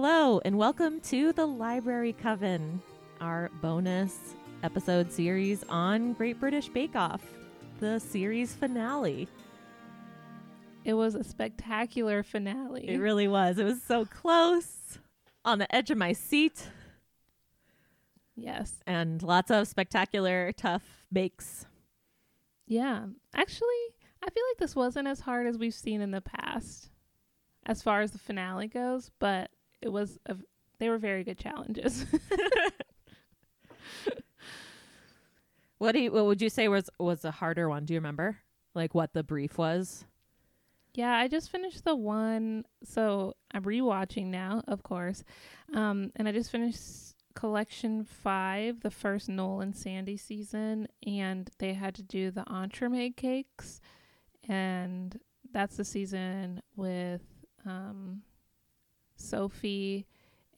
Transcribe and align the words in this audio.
Hello, 0.00 0.40
and 0.44 0.56
welcome 0.56 1.00
to 1.00 1.32
the 1.32 1.44
Library 1.44 2.12
Coven, 2.12 2.80
our 3.20 3.50
bonus 3.60 4.36
episode 4.62 5.10
series 5.10 5.64
on 5.68 6.12
Great 6.12 6.38
British 6.38 6.68
Bake 6.68 6.94
Off, 6.94 7.20
the 7.80 7.98
series 7.98 8.54
finale. 8.54 9.26
It 10.84 10.94
was 10.94 11.16
a 11.16 11.24
spectacular 11.24 12.22
finale. 12.22 12.88
It 12.88 12.98
really 12.98 13.26
was. 13.26 13.58
It 13.58 13.64
was 13.64 13.82
so 13.82 14.04
close, 14.04 15.00
on 15.44 15.58
the 15.58 15.74
edge 15.74 15.90
of 15.90 15.98
my 15.98 16.12
seat, 16.12 16.68
yes. 18.36 18.74
and 18.86 19.20
lots 19.20 19.50
of 19.50 19.66
spectacular, 19.66 20.52
tough 20.52 20.84
bakes. 21.12 21.66
Yeah. 22.68 23.06
Actually, 23.34 23.66
I 24.22 24.30
feel 24.30 24.44
like 24.52 24.58
this 24.60 24.76
wasn't 24.76 25.08
as 25.08 25.18
hard 25.18 25.48
as 25.48 25.58
we've 25.58 25.74
seen 25.74 26.00
in 26.00 26.12
the 26.12 26.20
past 26.20 26.90
as 27.66 27.82
far 27.82 28.00
as 28.00 28.12
the 28.12 28.18
finale 28.18 28.68
goes, 28.68 29.10
but 29.18 29.50
it 29.82 29.90
was 29.90 30.18
a, 30.26 30.36
they 30.78 30.88
were 30.88 30.98
very 30.98 31.24
good 31.24 31.38
challenges. 31.38 32.06
What 35.78 35.92
do 35.92 36.00
you, 36.00 36.10
what 36.10 36.26
would 36.26 36.42
you 36.42 36.50
say 36.50 36.66
was 36.68 36.90
was 36.98 37.24
a 37.24 37.30
harder 37.30 37.68
one? 37.68 37.84
Do 37.84 37.94
you 37.94 38.00
remember? 38.00 38.38
Like 38.74 38.94
what 38.94 39.12
the 39.12 39.22
brief 39.22 39.58
was? 39.58 40.04
yeah, 40.94 41.14
I 41.16 41.28
just 41.28 41.50
finished 41.50 41.84
the 41.84 41.94
one 41.94 42.64
so 42.82 43.34
I'm 43.52 43.62
rewatching 43.62 44.26
now, 44.26 44.62
of 44.66 44.82
course. 44.82 45.22
Um 45.72 46.10
and 46.16 46.26
I 46.26 46.32
just 46.32 46.50
finished 46.50 47.14
collection 47.34 48.04
5, 48.04 48.80
the 48.80 48.90
first 48.90 49.28
Noel 49.28 49.60
and 49.60 49.76
Sandy 49.76 50.16
season, 50.16 50.88
and 51.06 51.48
they 51.58 51.74
had 51.74 51.94
to 51.94 52.02
do 52.02 52.32
the 52.32 52.42
entremet 52.42 53.16
cakes 53.16 53.80
and 54.48 55.20
that's 55.52 55.76
the 55.76 55.84
season 55.84 56.62
with 56.74 57.22
um 57.64 58.22
Sophie 59.18 60.06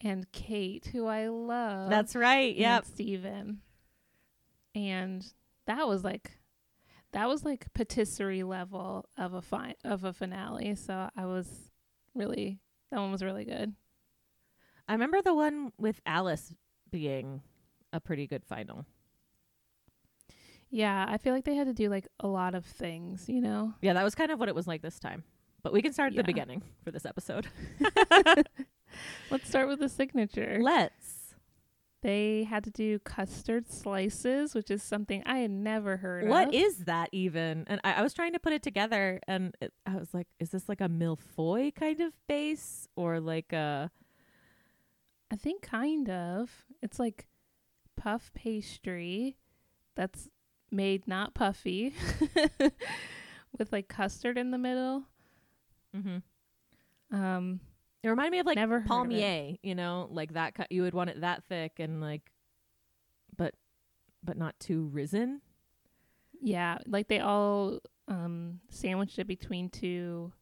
and 0.00 0.30
Kate, 0.32 0.86
who 0.92 1.06
I 1.06 1.28
love. 1.28 1.90
That's 1.90 2.14
right. 2.14 2.50
and 2.52 2.58
Yep. 2.60 2.84
Steven. 2.86 3.60
And 4.74 5.26
that 5.66 5.88
was 5.88 6.04
like 6.04 6.32
that 7.12 7.28
was 7.28 7.44
like 7.44 7.72
patisserie 7.74 8.44
level 8.44 9.08
of 9.18 9.34
a 9.34 9.42
fi- 9.42 9.74
of 9.84 10.04
a 10.04 10.12
finale. 10.12 10.74
So 10.76 11.10
I 11.16 11.26
was 11.26 11.70
really 12.14 12.60
that 12.90 13.00
one 13.00 13.10
was 13.12 13.22
really 13.22 13.44
good. 13.44 13.74
I 14.88 14.92
remember 14.92 15.20
the 15.22 15.34
one 15.34 15.72
with 15.78 16.00
Alice 16.06 16.54
being 16.90 17.42
a 17.92 18.00
pretty 18.00 18.26
good 18.26 18.44
final. 18.44 18.86
Yeah, 20.70 21.04
I 21.08 21.18
feel 21.18 21.34
like 21.34 21.44
they 21.44 21.56
had 21.56 21.66
to 21.66 21.74
do 21.74 21.88
like 21.88 22.06
a 22.20 22.28
lot 22.28 22.54
of 22.54 22.64
things, 22.64 23.28
you 23.28 23.40
know. 23.40 23.74
Yeah, 23.82 23.92
that 23.94 24.04
was 24.04 24.14
kind 24.14 24.30
of 24.30 24.38
what 24.38 24.48
it 24.48 24.54
was 24.54 24.68
like 24.68 24.82
this 24.82 24.98
time. 25.00 25.24
But 25.62 25.72
we 25.72 25.82
can 25.82 25.92
start 25.92 26.08
at 26.08 26.14
Yeah. 26.14 26.22
the 26.22 26.26
beginning 26.26 26.62
for 26.84 26.90
this 26.90 27.04
episode. 27.06 27.48
Let's 29.30 29.48
start 29.48 29.68
with 29.68 29.78
the 29.80 29.88
signature. 29.88 30.58
Let's. 30.60 31.16
They 32.02 32.44
had 32.44 32.64
to 32.64 32.70
do 32.70 32.98
custard 33.00 33.70
slices, 33.70 34.54
which 34.54 34.70
is 34.70 34.82
something 34.82 35.22
I 35.26 35.38
had 35.40 35.50
never 35.50 35.98
heard 35.98 36.28
What 36.28 36.48
of. 36.48 36.54
is 36.54 36.84
that 36.86 37.10
even? 37.12 37.64
And 37.66 37.78
I, 37.84 37.94
I 37.94 38.02
was 38.02 38.14
trying 38.14 38.32
to 38.32 38.38
put 38.38 38.54
it 38.54 38.62
together, 38.62 39.20
and 39.28 39.54
it, 39.60 39.74
I 39.84 39.96
was 39.96 40.14
like, 40.14 40.26
is 40.38 40.48
this 40.48 40.66
like 40.66 40.80
a 40.80 40.88
mille-feuille 40.88 41.72
kind 41.72 42.00
of 42.00 42.14
base, 42.26 42.88
or 42.96 43.20
like 43.20 43.52
a? 43.52 43.90
I 45.30 45.36
think 45.36 45.60
kind 45.62 46.08
of. 46.08 46.64
It's 46.82 46.98
like 46.98 47.26
puff 47.96 48.30
pastry 48.34 49.36
that's 49.94 50.26
made 50.70 51.06
not 51.06 51.34
puffy 51.34 51.92
with 53.58 53.70
like 53.72 53.88
custard 53.88 54.38
in 54.38 54.52
the 54.52 54.58
middle. 54.58 55.04
Mm-hmm. 55.96 57.16
Um 57.16 57.60
It 58.02 58.08
reminded 58.08 58.32
me 58.32 58.38
of 58.40 58.46
like 58.46 58.56
Never 58.56 58.80
palmier, 58.80 59.58
you 59.62 59.74
know, 59.74 60.08
like 60.10 60.32
that. 60.34 60.54
ki- 60.54 60.66
You 60.74 60.82
would 60.82 60.94
want 60.94 61.10
it 61.10 61.20
that 61.20 61.44
thick 61.44 61.78
and 61.78 62.00
like, 62.00 62.30
but, 63.36 63.54
but 64.22 64.36
not 64.36 64.58
too 64.60 64.84
risen. 64.92 65.40
yeah, 66.40 66.78
like 66.86 67.08
they 67.08 67.20
all 67.20 67.80
um 68.08 68.60
sandwiched 68.68 69.18
it 69.18 69.26
between 69.26 69.68
two 69.70 70.32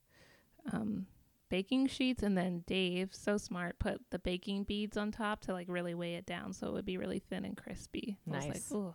um 0.73 1.07
baking 1.51 1.87
sheets 1.87 2.23
and 2.23 2.37
then 2.37 2.63
Dave, 2.67 3.09
so 3.15 3.39
smart, 3.39 3.79
put 3.79 4.01
the 4.11 4.19
baking 4.19 4.65
beads 4.65 4.97
on 4.99 5.11
top 5.11 5.41
to 5.41 5.53
like 5.53 5.67
really 5.69 5.95
weigh 5.95 6.15
it 6.17 6.27
down 6.27 6.53
so 6.53 6.67
it 6.69 6.73
would 6.75 6.85
be 6.85 6.99
really 6.99 7.19
thin 7.21 7.45
and 7.47 7.57
crispy. 7.57 8.19
I 8.31 8.37
was 8.37 8.45
like, 8.45 8.55
Nice. 8.55 8.73
"Ooh, 8.73 8.95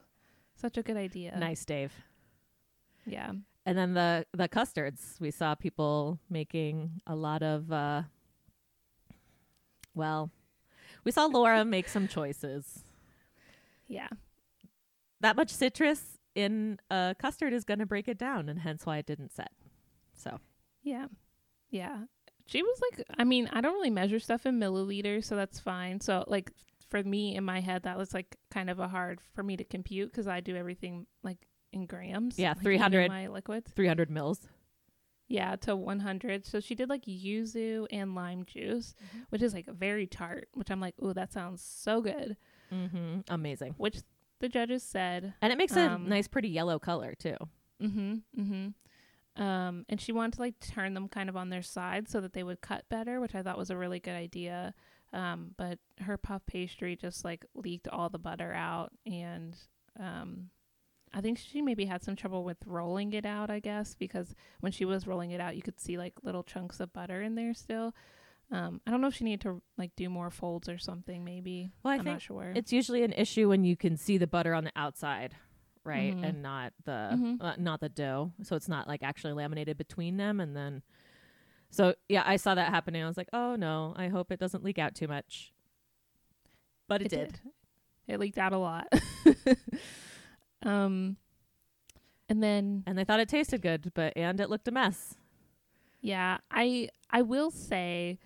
such 0.55 0.77
a 0.77 0.83
good 0.83 0.97
idea." 0.97 1.35
Nice, 1.37 1.65
Dave. 1.65 1.93
Yeah. 3.05 3.31
And 3.65 3.77
then 3.77 3.93
the 3.93 4.25
the 4.33 4.47
custards, 4.47 5.15
we 5.19 5.31
saw 5.31 5.55
people 5.55 6.19
making 6.29 7.01
a 7.07 7.15
lot 7.15 7.41
of. 7.43 7.71
uh 7.71 8.03
Well, 9.95 10.31
we 11.03 11.11
saw 11.11 11.25
Laura 11.25 11.63
make 11.77 11.87
some 11.87 12.07
choices. 12.07 12.83
Yeah. 13.87 14.09
That 15.21 15.35
much 15.35 15.49
citrus 15.49 16.17
in 16.35 16.79
a 16.89 17.15
custard 17.17 17.53
is 17.53 17.63
going 17.63 17.79
to 17.79 17.85
break 17.85 18.07
it 18.07 18.17
down, 18.17 18.49
and 18.49 18.59
hence 18.59 18.85
why 18.85 18.97
it 18.97 19.05
didn't 19.05 19.31
set. 19.31 19.51
So 20.13 20.39
Yeah. 20.81 21.07
Yeah. 21.69 22.03
She 22.45 22.61
was 22.61 22.81
like, 22.91 23.05
I 23.17 23.23
mean, 23.23 23.49
I 23.53 23.61
don't 23.61 23.73
really 23.73 23.89
measure 23.89 24.19
stuff 24.19 24.45
in 24.45 24.59
milliliters, 24.59 25.23
so 25.23 25.35
that's 25.37 25.59
fine. 25.59 26.01
So, 26.01 26.25
like, 26.27 26.51
for 26.89 27.01
me 27.01 27.35
in 27.35 27.45
my 27.45 27.61
head, 27.61 27.83
that 27.83 27.97
was 27.97 28.13
like 28.13 28.35
kind 28.51 28.69
of 28.69 28.79
a 28.79 28.87
hard 28.87 29.21
for 29.33 29.43
me 29.43 29.55
to 29.57 29.63
compute 29.63 30.11
because 30.11 30.27
I 30.27 30.41
do 30.41 30.55
everything 30.55 31.07
like 31.23 31.37
in 31.73 31.85
grams. 31.85 32.37
Yeah, 32.39 32.49
like, 32.49 32.61
300. 32.61 33.09
My 33.09 33.27
liquids. 33.27 33.71
300 33.75 34.09
mils. 34.09 34.47
Yeah, 35.27 35.55
to 35.57 35.75
100. 35.75 36.45
So 36.45 36.59
she 36.59 36.75
did 36.75 36.89
like 36.89 37.05
yuzu 37.05 37.87
and 37.91 38.13
lime 38.13 38.45
juice, 38.45 38.93
Mhm. 39.15 39.25
which 39.29 39.41
is 39.41 39.53
like 39.53 39.65
very 39.67 40.05
tart, 40.05 40.49
which 40.53 40.69
I'm 40.69 40.79
like, 40.79 40.95
oh, 41.01 41.13
that 41.13 41.31
sounds 41.33 41.61
so 41.61 42.01
good. 42.01 42.37
Mm-hmm. 42.71 43.21
Amazing. 43.29 43.73
Which 43.77 43.99
the 44.39 44.49
judges 44.49 44.83
said, 44.83 45.33
And 45.41 45.51
it 45.51 45.57
makes 45.57 45.75
a 45.75 45.91
Um, 45.91 46.07
nice, 46.09 46.27
pretty 46.27 46.49
yellow 46.49 46.77
color 46.77 47.15
too. 47.15 47.37
mm-hmm, 47.81 48.15
mm-hmm. 48.37 49.41
Um, 49.41 49.85
and 49.89 49.99
she 49.99 50.11
wanted 50.11 50.33
to 50.33 50.41
like 50.41 50.59
turn 50.59 50.93
them 50.93 51.07
kind 51.07 51.27
of 51.29 51.35
on 51.35 51.49
their 51.49 51.63
side 51.63 52.07
so 52.07 52.21
that 52.21 52.33
they 52.33 52.43
would 52.43 52.61
cut 52.61 52.87
better, 52.89 53.19
which 53.19 53.33
I 53.33 53.41
thought 53.41 53.57
was 53.57 53.71
a 53.71 53.77
really 53.77 53.99
good 53.99 54.13
idea. 54.15 54.75
Um, 55.11 55.55
but 55.57 55.79
her 56.01 56.17
puff 56.17 56.45
pastry 56.45 56.95
just 56.95 57.23
like 57.23 57.45
leaked 57.55 57.87
all 57.87 58.09
the 58.09 58.19
butter 58.19 58.51
out, 58.53 58.91
and 59.05 59.55
um, 59.99 60.49
I 61.13 61.21
think 61.21 61.37
she 61.37 61.61
maybe 61.61 61.85
had 61.85 62.03
some 62.03 62.15
trouble 62.15 62.43
with 62.43 62.57
rolling 62.65 63.13
it 63.13 63.25
out. 63.25 63.49
I 63.49 63.59
guess 63.59 63.95
because 63.95 64.33
when 64.61 64.71
she 64.71 64.85
was 64.85 65.05
rolling 65.07 65.31
it 65.31 65.39
out, 65.39 65.55
you 65.55 65.61
could 65.61 65.79
see 65.79 65.97
like 65.97 66.13
little 66.23 66.43
chunks 66.43 66.79
of 66.79 66.91
butter 66.93 67.21
in 67.21 67.35
there 67.35 67.53
still. 67.53 67.93
Um, 68.51 68.81
I 68.85 68.91
don't 68.91 69.01
know 69.01 69.07
if 69.07 69.15
she 69.15 69.23
needed 69.23 69.41
to 69.41 69.61
like 69.77 69.95
do 69.95 70.09
more 70.09 70.29
folds 70.29 70.67
or 70.69 70.77
something. 70.77 71.23
Maybe 71.23 71.69
Well, 71.83 71.91
I 71.91 71.95
I'm 71.95 72.03
think 72.03 72.15
not 72.15 72.21
sure. 72.21 72.51
It's 72.55 72.73
usually 72.73 73.03
an 73.03 73.13
issue 73.13 73.47
when 73.49 73.63
you 73.63 73.75
can 73.75 73.95
see 73.97 74.17
the 74.17 74.27
butter 74.27 74.53
on 74.53 74.63
the 74.63 74.71
outside, 74.75 75.35
right, 75.83 76.15
Mhm. 76.15 76.23
and 76.23 76.41
not 76.43 76.73
the 76.83 77.09
Mhm. 77.13 77.37
uh, 77.41 77.55
not 77.57 77.79
the 77.79 77.89
dough. 77.89 78.33
So 78.43 78.55
it's 78.55 78.67
not 78.67 78.87
like 78.87 79.01
actually 79.03 79.33
laminated 79.33 79.77
between 79.77 80.17
them, 80.17 80.39
and 80.39 80.55
then. 80.55 80.81
So 81.69 81.95
yeah, 82.09 82.23
I 82.25 82.35
saw 82.35 82.53
that 82.53 82.69
happening. 82.69 83.01
I 83.03 83.07
was 83.07 83.17
like, 83.17 83.29
oh 83.33 83.55
no, 83.55 83.93
I 83.95 84.07
hope 84.09 84.31
it 84.31 84.39
doesn't 84.39 84.63
leak 84.63 84.77
out 84.77 84.93
too 84.93 85.07
much. 85.07 85.51
But 86.87 87.01
it, 87.01 87.09
did. 87.09 87.39
It 88.07 88.19
leaked 88.19 88.37
out 88.37 88.53
a 88.53 88.57
lot. 88.57 88.87
um, 90.63 91.17
and 92.29 92.41
then 92.41 92.83
and 92.87 92.97
they 92.97 93.03
thought 93.03 93.19
it 93.19 93.29
tasted 93.29 93.61
good, 93.61 93.91
but 93.93 94.13
and 94.15 94.39
it 94.39 94.49
looked 94.49 94.67
a 94.67 94.71
mess. 94.71 95.15
yeah, 96.01 96.37
I 96.51 96.89
I 97.09 97.21
will 97.21 97.51
say, 97.51 98.19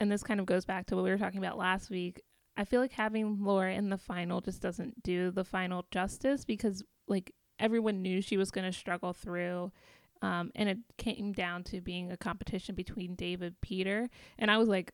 and 0.00 0.10
this 0.10 0.22
kind 0.22 0.40
of 0.40 0.46
goes 0.46 0.64
back 0.64 0.86
to 0.86 0.96
what 0.96 1.04
we 1.04 1.10
were 1.10 1.18
talking 1.18 1.38
about 1.38 1.58
last 1.58 1.90
week. 1.90 2.22
I 2.56 2.64
feel 2.64 2.80
like 2.80 2.92
having 2.92 3.44
Laura 3.44 3.72
in 3.72 3.88
the 3.88 3.98
final 3.98 4.40
just 4.40 4.60
doesn't 4.60 5.02
do 5.02 5.30
the 5.30 5.44
final 5.44 5.86
justice 5.90 6.44
because 6.44 6.82
like 7.06 7.32
everyone 7.58 8.02
knew 8.02 8.20
she 8.20 8.36
was 8.36 8.50
going 8.50 8.66
to 8.70 8.76
struggle 8.76 9.12
through. 9.12 9.72
Um, 10.20 10.50
and 10.56 10.68
it 10.68 10.78
came 10.96 11.32
down 11.32 11.62
to 11.64 11.80
being 11.80 12.10
a 12.10 12.16
competition 12.16 12.74
between 12.74 13.14
David 13.14 13.54
Peter, 13.60 14.10
and 14.36 14.50
I 14.50 14.58
was 14.58 14.68
like 14.68 14.92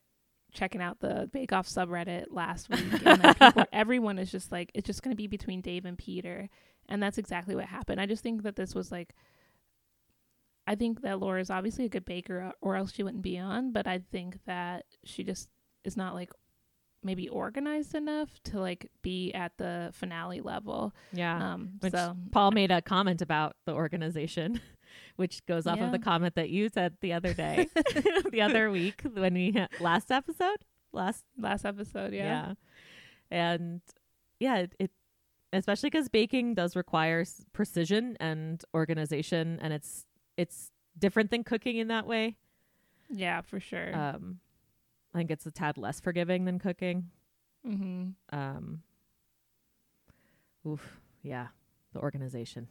checking 0.55 0.81
out 0.81 1.01
the 1.01 1.29
Bake 1.33 1.53
Off 1.53 1.67
subreddit 1.69 2.27
last 2.31 2.71
week, 2.71 3.05
and 3.05 3.23
like, 3.23 3.39
people, 3.39 3.65
everyone 3.73 4.19
is 4.19 4.31
just 4.31 4.51
like 4.51 4.71
it's 4.75 4.87
just 4.87 5.03
going 5.03 5.13
to 5.13 5.17
be 5.17 5.27
between 5.27 5.61
Dave 5.61 5.85
and 5.85 5.99
Peter, 5.99 6.49
and 6.89 7.03
that's 7.03 7.19
exactly 7.19 7.55
what 7.55 7.67
happened. 7.67 8.01
I 8.01 8.07
just 8.07 8.23
think 8.23 8.43
that 8.45 8.57
this 8.57 8.75
was 8.75 8.91
like, 8.91 9.15
I 10.67 10.75
think 10.75 11.03
that 11.03 11.21
Laura 11.21 11.41
is 11.41 11.51
obviously 11.51 11.85
a 11.85 11.91
good 11.91 12.05
baker, 12.05 12.53
or 12.63 12.77
else 12.77 12.93
she 12.93 13.03
wouldn't 13.03 13.23
be 13.23 13.39
on, 13.39 13.73
but 13.73 13.87
I 13.87 14.01
think 14.11 14.39
that 14.47 14.87
she 15.05 15.25
just 15.25 15.49
is 15.85 15.97
not 15.97 16.15
like 16.15 16.31
maybe 17.03 17.29
organized 17.29 17.95
enough 17.95 18.31
to 18.45 18.59
like 18.59 18.91
be 19.03 19.33
at 19.33 19.53
the 19.59 19.91
finale 19.93 20.41
level. 20.41 20.95
Yeah. 21.13 21.53
Um, 21.55 21.73
Which 21.81 21.93
so 21.93 22.17
Paul 22.33 22.51
made 22.53 22.71
a 22.71 22.81
comment 22.81 23.21
about 23.21 23.57
the 23.67 23.73
organization, 23.73 24.61
which 25.17 25.45
goes 25.47 25.67
off 25.67 25.79
Yeah. 25.79 25.87
of 25.87 25.93
the 25.93 25.99
comment 25.99 26.35
that 26.37 26.51
you 26.51 26.69
said 26.69 26.97
the 27.01 27.13
other 27.13 27.35
day, 27.35 27.67
the 28.31 28.41
other 28.43 28.71
week 28.71 29.03
when 29.13 29.35
we 29.35 29.67
last 29.81 30.11
episode, 30.11 30.65
last 30.93 31.25
last 31.39 31.65
episode, 31.65 32.13
yeah. 32.13 32.55
And 33.31 33.81
yeah, 34.41 34.57
it, 34.59 34.75
it 34.79 34.91
especially 35.53 35.91
because 35.91 36.09
baking 36.09 36.55
does 36.55 36.75
require 36.77 37.25
precision 37.53 38.17
and 38.21 38.63
organization, 38.75 39.59
and 39.63 39.73
it's 39.73 40.07
it's 40.37 40.71
different 40.99 41.31
than 41.31 41.45
cooking 41.45 41.77
in 41.79 41.89
that 41.89 42.07
way. 42.07 42.37
Yeah, 43.11 43.41
for 43.43 43.61
sure. 43.61 43.95
Um, 43.95 44.41
I 45.15 45.19
think 45.19 45.31
it's 45.31 45.47
a 45.47 45.51
tad 45.51 45.79
less 45.79 46.01
forgiving 46.01 46.45
than 46.45 46.59
cooking. 46.59 47.11
Mm-hmm. 47.67 48.11
Um, 48.37 48.83
oof, 50.67 51.01
yeah, 51.23 51.49
the 51.93 52.01
organization. 52.01 52.69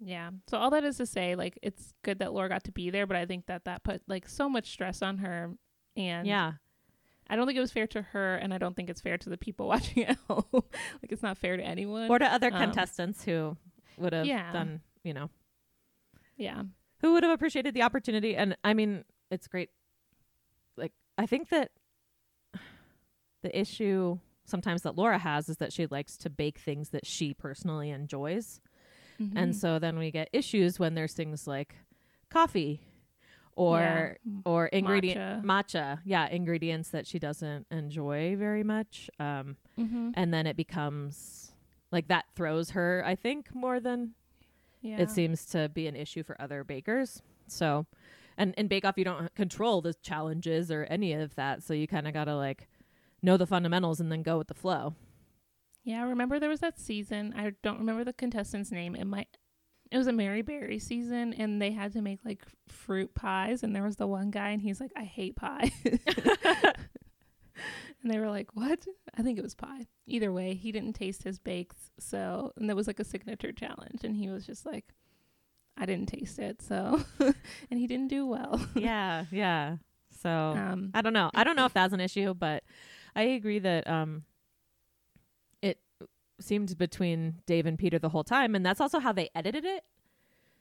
Yeah. 0.00 0.30
So 0.48 0.58
all 0.58 0.70
that 0.70 0.84
is 0.84 0.96
to 0.98 1.06
say, 1.06 1.34
like, 1.34 1.58
it's 1.62 1.92
good 2.02 2.20
that 2.20 2.32
Laura 2.32 2.48
got 2.48 2.64
to 2.64 2.72
be 2.72 2.90
there, 2.90 3.06
but 3.06 3.16
I 3.16 3.26
think 3.26 3.46
that 3.46 3.64
that 3.64 3.82
put 3.84 4.02
like 4.06 4.28
so 4.28 4.48
much 4.48 4.70
stress 4.70 5.02
on 5.02 5.18
her, 5.18 5.54
and 5.96 6.26
yeah, 6.26 6.52
I 7.28 7.36
don't 7.36 7.46
think 7.46 7.56
it 7.58 7.60
was 7.60 7.72
fair 7.72 7.86
to 7.88 8.02
her, 8.02 8.36
and 8.36 8.54
I 8.54 8.58
don't 8.58 8.74
think 8.76 8.88
it's 8.90 9.00
fair 9.00 9.18
to 9.18 9.28
the 9.28 9.36
people 9.38 9.66
watching 9.74 10.04
at 10.04 10.18
home. 10.28 10.44
like, 10.52 11.10
it's 11.10 11.22
not 11.22 11.36
fair 11.38 11.56
to 11.56 11.62
anyone. 11.62 12.10
or 12.10 12.18
to 12.18 12.26
other 12.32 12.48
Um, 12.52 12.60
contestants 12.60 13.24
who 13.24 13.56
would 13.96 14.12
have 14.12 14.26
yeah. 14.26 14.52
done, 14.52 14.80
you 15.02 15.12
know, 15.14 15.30
yeah. 16.36 16.62
who 17.00 17.12
would 17.14 17.24
have 17.24 17.32
appreciated 17.32 17.74
the 17.74 17.82
opportunity. 17.82 18.36
And 18.36 18.56
I 18.62 18.74
mean, 18.74 19.04
it's 19.30 19.48
great. 19.48 19.70
Like, 20.76 20.92
I 21.16 21.26
think 21.26 21.48
that 21.48 21.72
the 23.42 23.58
issue 23.58 24.18
sometimes 24.44 24.82
that 24.82 24.96
Laura 24.96 25.18
has 25.18 25.48
is 25.48 25.58
that 25.58 25.72
she 25.72 25.86
likes 25.86 26.16
to 26.18 26.30
bake 26.30 26.58
things 26.58 26.90
that 26.90 27.06
she 27.06 27.34
personally 27.34 27.90
enjoys. 27.90 28.60
Mhm. 29.20 29.32
And 29.36 29.56
so 29.56 29.78
then 29.78 29.98
we 29.98 30.10
get 30.10 30.28
issues 30.32 30.78
when 30.78 30.94
there's 30.94 31.12
things 31.14 31.46
like 31.46 31.74
coffee 32.30 32.80
or 33.56 33.80
Yeah. 34.24 34.40
or 34.44 34.66
ingredient 34.68 35.42
Matcha. 35.44 35.44
matcha. 35.44 36.00
Yeah, 36.04 36.28
ingredients 36.28 36.90
that 36.90 37.06
she 37.06 37.18
doesn't 37.18 37.66
enjoy 37.70 38.36
very 38.36 38.62
much. 38.62 39.10
Um 39.18 39.56
Mhm. 39.76 40.12
and 40.14 40.32
then 40.32 40.46
it 40.46 40.56
becomes 40.56 41.52
like 41.90 42.08
that 42.08 42.26
throws 42.36 42.70
her, 42.70 43.02
I 43.04 43.14
think, 43.16 43.54
more 43.54 43.80
than 43.80 44.14
Yeah. 44.82 44.98
it 45.00 45.10
seems 45.10 45.44
to 45.46 45.68
be 45.68 45.86
an 45.88 45.96
issue 45.96 46.22
for 46.22 46.40
other 46.40 46.62
bakers. 46.62 47.22
So 47.48 47.86
and 48.36 48.54
in 48.54 48.68
Bake 48.68 48.84
Off 48.84 48.96
you 48.96 49.04
don't 49.04 49.34
control 49.34 49.80
the 49.80 49.94
challenges 49.94 50.70
or 50.70 50.84
any 50.84 51.12
of 51.12 51.34
that. 51.34 51.62
So 51.64 51.74
you 51.74 51.88
kind 51.88 52.06
of 52.06 52.12
got 52.14 52.26
to 52.26 52.36
like 52.36 52.68
know 53.20 53.36
the 53.36 53.46
fundamentals 53.46 53.98
and 54.00 54.12
then 54.12 54.22
go 54.22 54.38
with 54.38 54.46
the 54.46 54.54
flow. 54.54 54.94
Yeah, 55.88 56.02
I 56.02 56.08
remember 56.10 56.38
there 56.38 56.50
was 56.50 56.60
that 56.60 56.78
season. 56.78 57.32
I 57.34 57.54
don't 57.62 57.78
remember 57.78 58.04
the 58.04 58.12
contestant's 58.12 58.70
name. 58.70 58.94
It 58.94 59.06
might 59.06 59.28
it 59.90 59.96
was 59.96 60.06
a 60.06 60.12
Mary 60.12 60.42
Berry 60.42 60.78
season 60.78 61.32
and 61.32 61.62
they 61.62 61.70
had 61.70 61.94
to 61.94 62.02
make 62.02 62.18
like 62.26 62.42
fruit 62.68 63.14
pies 63.14 63.62
and 63.62 63.74
there 63.74 63.82
was 63.82 63.96
the 63.96 64.06
one 64.06 64.30
guy 64.30 64.50
and 64.50 64.60
he's 64.60 64.82
like, 64.82 64.92
I 64.94 65.04
hate 65.04 65.34
pie. 65.36 65.72
and 65.86 66.74
they 68.04 68.18
were 68.18 68.28
like, 68.28 68.54
What? 68.54 68.84
I 69.16 69.22
think 69.22 69.38
it 69.38 69.42
was 69.42 69.54
pie. 69.54 69.86
Either 70.06 70.30
way, 70.30 70.52
he 70.52 70.72
didn't 70.72 70.92
taste 70.92 71.22
his 71.22 71.38
bakes, 71.38 71.90
so 71.98 72.52
and 72.58 72.68
there 72.68 72.76
was 72.76 72.86
like 72.86 73.00
a 73.00 73.04
signature 73.04 73.52
challenge 73.52 74.04
and 74.04 74.14
he 74.14 74.28
was 74.28 74.44
just 74.44 74.66
like 74.66 74.92
I 75.74 75.86
didn't 75.86 76.10
taste 76.10 76.38
it, 76.38 76.60
so 76.60 77.02
and 77.70 77.80
he 77.80 77.86
didn't 77.86 78.08
do 78.08 78.26
well. 78.26 78.60
yeah, 78.74 79.24
yeah. 79.30 79.76
So 80.20 80.28
Um 80.54 80.90
I 80.92 81.00
don't 81.00 81.14
know. 81.14 81.30
I 81.32 81.44
don't 81.44 81.56
know 81.56 81.64
if 81.64 81.72
that's 81.72 81.94
an 81.94 82.00
issue, 82.00 82.34
but 82.34 82.62
I 83.16 83.22
agree 83.22 83.60
that 83.60 83.88
um 83.88 84.24
seemed 86.40 86.76
between 86.78 87.40
Dave 87.46 87.66
and 87.66 87.78
Peter 87.78 87.98
the 87.98 88.08
whole 88.10 88.24
time 88.24 88.54
and 88.54 88.64
that's 88.64 88.80
also 88.80 88.98
how 88.98 89.12
they 89.12 89.28
edited 89.34 89.64
it. 89.64 89.84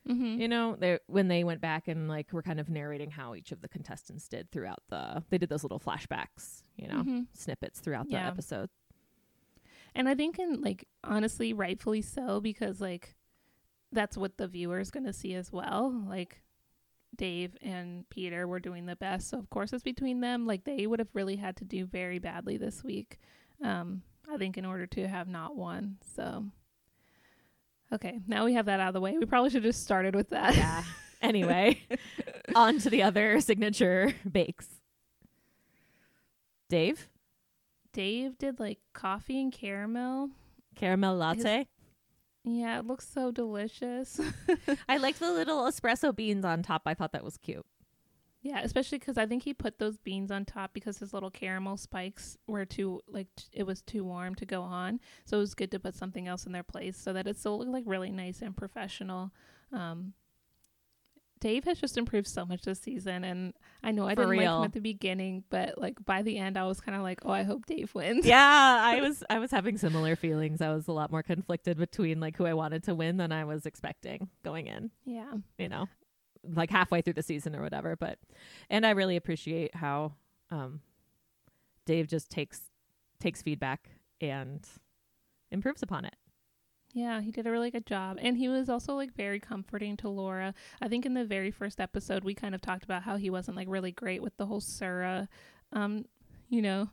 mhm. 0.07 0.39
You 0.39 0.47
know, 0.47 0.75
they 0.75 0.99
when 1.07 1.27
they 1.27 1.43
went 1.43 1.59
back 1.61 1.87
and 1.87 2.07
like 2.07 2.31
were 2.33 2.41
kind 2.41 2.59
of 2.59 2.69
narrating 2.69 3.11
how 3.11 3.35
each 3.35 3.51
of 3.51 3.61
the 3.61 3.67
contestants 3.67 4.27
did 4.27 4.49
throughout 4.51 4.81
the 4.89 5.23
they 5.29 5.37
did 5.37 5.49
those 5.49 5.63
little 5.63 5.79
flashbacks, 5.79 6.63
you 6.77 6.87
know, 6.87 7.03
Mhm. 7.03 7.27
snippets 7.33 7.79
throughout 7.79 8.07
the 8.07 8.15
episode. 8.15 8.69
And 9.95 10.07
I 10.07 10.15
think 10.15 10.39
in 10.39 10.61
like 10.61 10.87
honestly 11.03 11.53
rightfully 11.53 12.01
so 12.01 12.39
because 12.39 12.79
like 12.79 13.15
that's 13.91 14.17
what 14.17 14.37
the 14.37 14.47
viewer's 14.47 14.91
going 14.91 15.05
to 15.05 15.13
see 15.13 15.33
as 15.33 15.51
well. 15.51 15.89
Like 16.07 16.41
Dave 17.15 17.55
and 17.61 18.07
Peter 18.09 18.47
were 18.47 18.59
doing 18.59 18.85
the 18.85 18.95
best, 18.95 19.29
so 19.29 19.39
of 19.39 19.49
course 19.49 19.73
it's 19.73 19.83
between 19.83 20.19
them. 20.21 20.45
Like 20.45 20.65
they 20.65 20.85
would 20.87 20.99
have 20.99 21.13
really 21.13 21.37
had 21.37 21.55
to 21.57 21.65
do 21.65 21.85
very 21.85 22.19
badly 22.19 22.57
this 22.57 22.83
week. 22.83 23.17
Um 23.63 24.03
I 24.31 24.37
think 24.37 24.57
in 24.57 24.65
order 24.65 24.85
to 24.87 25.07
have 25.07 25.27
not 25.27 25.55
won. 25.55 25.97
So 26.15 26.45
Okay, 27.91 28.19
now 28.27 28.43
we 28.45 28.53
have 28.53 28.65
that 28.65 28.79
out 28.79 28.89
of 28.89 28.93
the 28.93 29.01
way. 29.01 29.17
We 29.17 29.25
probably 29.25 29.49
should 29.49 29.63
have 29.63 29.71
just 29.71 29.83
started 29.83 30.13
with 30.13 30.29
that. 30.31 30.55
Yeah. 30.55 30.83
anyway, 31.21 31.81
on 32.55 32.79
to 32.79 32.89
the 32.89 33.03
other 33.03 33.39
signature 33.39 34.13
bakes. 34.29 34.67
Dave, 36.69 37.07
Dave 37.93 38.37
did 38.37 38.59
like 38.59 38.79
coffee 38.93 39.41
and 39.41 39.53
caramel. 39.53 40.31
caramel 40.75 41.15
latte. 41.15 41.67
Yeah, 42.43 42.79
it 42.79 42.85
looks 42.87 43.07
so 43.07 43.31
delicious. 43.31 44.19
I 44.89 44.97
liked 44.97 45.19
the 45.19 45.31
little 45.31 45.63
espresso 45.63 46.13
beans 46.13 46.43
on 46.43 46.63
top. 46.63 46.83
I 46.85 46.93
thought 46.93 47.13
that 47.13 47.23
was 47.23 47.37
cute. 47.37 47.65
Yeah, 48.41 48.61
especially 48.63 48.99
because 48.99 49.17
I 49.17 49.25
think 49.25 49.43
he 49.43 49.53
put 49.53 49.79
those 49.79 49.97
beans 49.97 50.31
on 50.31 50.45
top 50.45 50.73
because 50.73 50.99
his 50.99 51.13
little 51.13 51.31
caramel 51.31 51.75
spikes 51.75 52.37
were 52.47 52.65
too 52.65 53.01
like 53.07 53.27
t- 53.35 53.45
it 53.51 53.63
was 53.63 53.81
too 53.81 54.03
warm 54.03 54.35
to 54.35 54.45
go 54.45 54.61
on. 54.61 54.99
So 55.25 55.37
it 55.37 55.41
was 55.41 55.55
good 55.55 55.71
to 55.71 55.79
put 55.79 55.95
something 55.95 56.27
else 56.27 56.45
in 56.45 56.51
their 56.51 56.63
place 56.63 56.97
so 56.97 57.13
that 57.13 57.27
it 57.27 57.37
still 57.37 57.57
looked 57.57 57.71
like 57.71 57.83
really 57.85 58.11
nice 58.11 58.41
and 58.41 58.55
professional. 58.55 59.31
Um, 59.73 60.13
Dave 61.39 61.65
has 61.65 61.79
just 61.79 61.97
improved 61.97 62.27
so 62.27 62.45
much 62.45 62.63
this 62.63 62.79
season, 62.79 63.23
and 63.23 63.53
I 63.83 63.91
know 63.91 64.07
I 64.07 64.15
For 64.15 64.21
didn't 64.23 64.37
like 64.37 64.47
him 64.47 64.63
at 64.63 64.73
the 64.73 64.79
beginning, 64.81 65.43
but 65.49 65.77
like 65.77 66.03
by 66.03 66.21
the 66.23 66.37
end, 66.37 66.57
I 66.57 66.65
was 66.65 66.79
kind 66.79 66.95
of 66.95 67.03
like, 67.03 67.19
oh, 67.25 67.31
I 67.31 67.43
hope 67.43 67.65
Dave 67.65 67.93
wins. 67.93 68.25
yeah, 68.25 68.79
I 68.81 69.01
was 69.01 69.23
I 69.29 69.39
was 69.39 69.51
having 69.51 69.77
similar 69.77 70.15
feelings. 70.15 70.61
I 70.61 70.73
was 70.73 70.87
a 70.87 70.91
lot 70.93 71.11
more 71.11 71.23
conflicted 71.23 71.77
between 71.77 72.19
like 72.19 72.37
who 72.37 72.45
I 72.45 72.53
wanted 72.53 72.83
to 72.85 72.95
win 72.95 73.17
than 73.17 73.31
I 73.31 73.45
was 73.45 73.65
expecting 73.65 74.29
going 74.43 74.67
in, 74.67 74.89
yeah, 75.05 75.33
you 75.57 75.69
know. 75.69 75.87
Like 76.43 76.69
halfway 76.69 77.01
through 77.01 77.13
the 77.13 77.23
season 77.23 77.55
or 77.55 77.61
whatever, 77.61 77.95
but 77.95 78.19
and 78.69 78.85
I 78.85 78.91
really 78.91 79.15
appreciate 79.15 79.75
how 79.75 80.13
um 80.51 80.81
Dave 81.85 82.07
just 82.07 82.29
takes 82.29 82.61
takes 83.19 83.41
feedback 83.41 83.89
and 84.21 84.67
improves 85.51 85.81
upon 85.81 86.05
it. 86.05 86.15
Yeah, 86.93 87.21
he 87.21 87.31
did 87.31 87.45
a 87.45 87.51
really 87.51 87.69
good 87.69 87.85
job. 87.85 88.17
And 88.21 88.37
he 88.37 88.49
was 88.49 88.69
also 88.69 88.95
like 88.95 89.13
very 89.13 89.39
comforting 89.39 89.97
to 89.97 90.09
Laura. 90.09 90.53
I 90.81 90.87
think 90.87 91.05
in 91.05 91.13
the 91.13 91.25
very 91.25 91.51
first 91.51 91.79
episode 91.79 92.23
we 92.23 92.33
kind 92.33 92.55
of 92.55 92.61
talked 92.61 92.83
about 92.83 93.03
how 93.03 93.17
he 93.17 93.29
wasn't 93.29 93.57
like 93.57 93.67
really 93.69 93.91
great 93.91 94.21
with 94.21 94.35
the 94.37 94.45
whole 94.45 94.61
Sura 94.61 95.27
um, 95.73 96.05
you 96.49 96.61
know, 96.61 96.89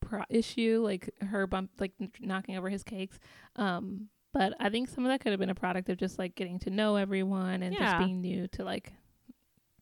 pro- 0.00 0.24
issue 0.28 0.80
like 0.84 1.10
her 1.20 1.46
bump 1.46 1.70
like 1.78 1.92
knocking 2.20 2.56
over 2.56 2.68
his 2.68 2.82
cakes. 2.82 3.18
Um 3.56 4.08
but 4.36 4.52
I 4.60 4.68
think 4.68 4.88
some 4.90 5.04
of 5.06 5.10
that 5.10 5.20
could 5.20 5.32
have 5.32 5.40
been 5.40 5.48
a 5.50 5.54
product 5.54 5.88
of 5.88 5.96
just 5.96 6.18
like 6.18 6.34
getting 6.34 6.58
to 6.60 6.70
know 6.70 6.96
everyone 6.96 7.62
and 7.62 7.72
Yeah. 7.74 7.86
just 7.86 7.98
being 7.98 8.20
new 8.20 8.46
to 8.48 8.64
like 8.64 8.92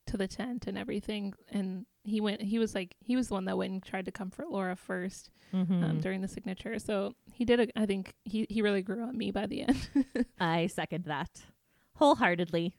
to 0.07 0.17
the 0.17 0.29
tent 0.29 0.67
and 0.69 0.79
everything. 0.79 1.33
And 1.51 1.87
he 2.05 2.21
went 2.21 2.41
he 2.43 2.59
was 2.59 2.75
like 2.75 2.95
he 3.01 3.17
was 3.17 3.29
the 3.29 3.35
one 3.35 3.47
that 3.47 3.57
went 3.59 3.73
and 3.73 3.83
tried 3.83 4.05
to 4.05 4.13
comfort 4.13 4.51
Laura 4.51 4.77
first 4.77 5.31
Mm-hmm. 5.53 5.85
um, 5.85 6.01
during 6.01 6.21
the 6.21 6.29
signature. 6.29 6.79
So 6.79 7.15
he 7.33 7.45
did. 7.45 7.59
A, 7.61 7.67
I 7.81 7.87
think 7.87 8.13
he 8.25 8.47
he 8.51 8.61
really 8.63 8.83
grew 8.83 9.03
on 9.03 9.17
me 9.19 9.31
by 9.33 9.47
the 9.47 9.63
end. 9.63 9.89
I 10.41 10.67
second 10.69 11.05
that 11.07 11.31
wholeheartedly. 11.97 12.77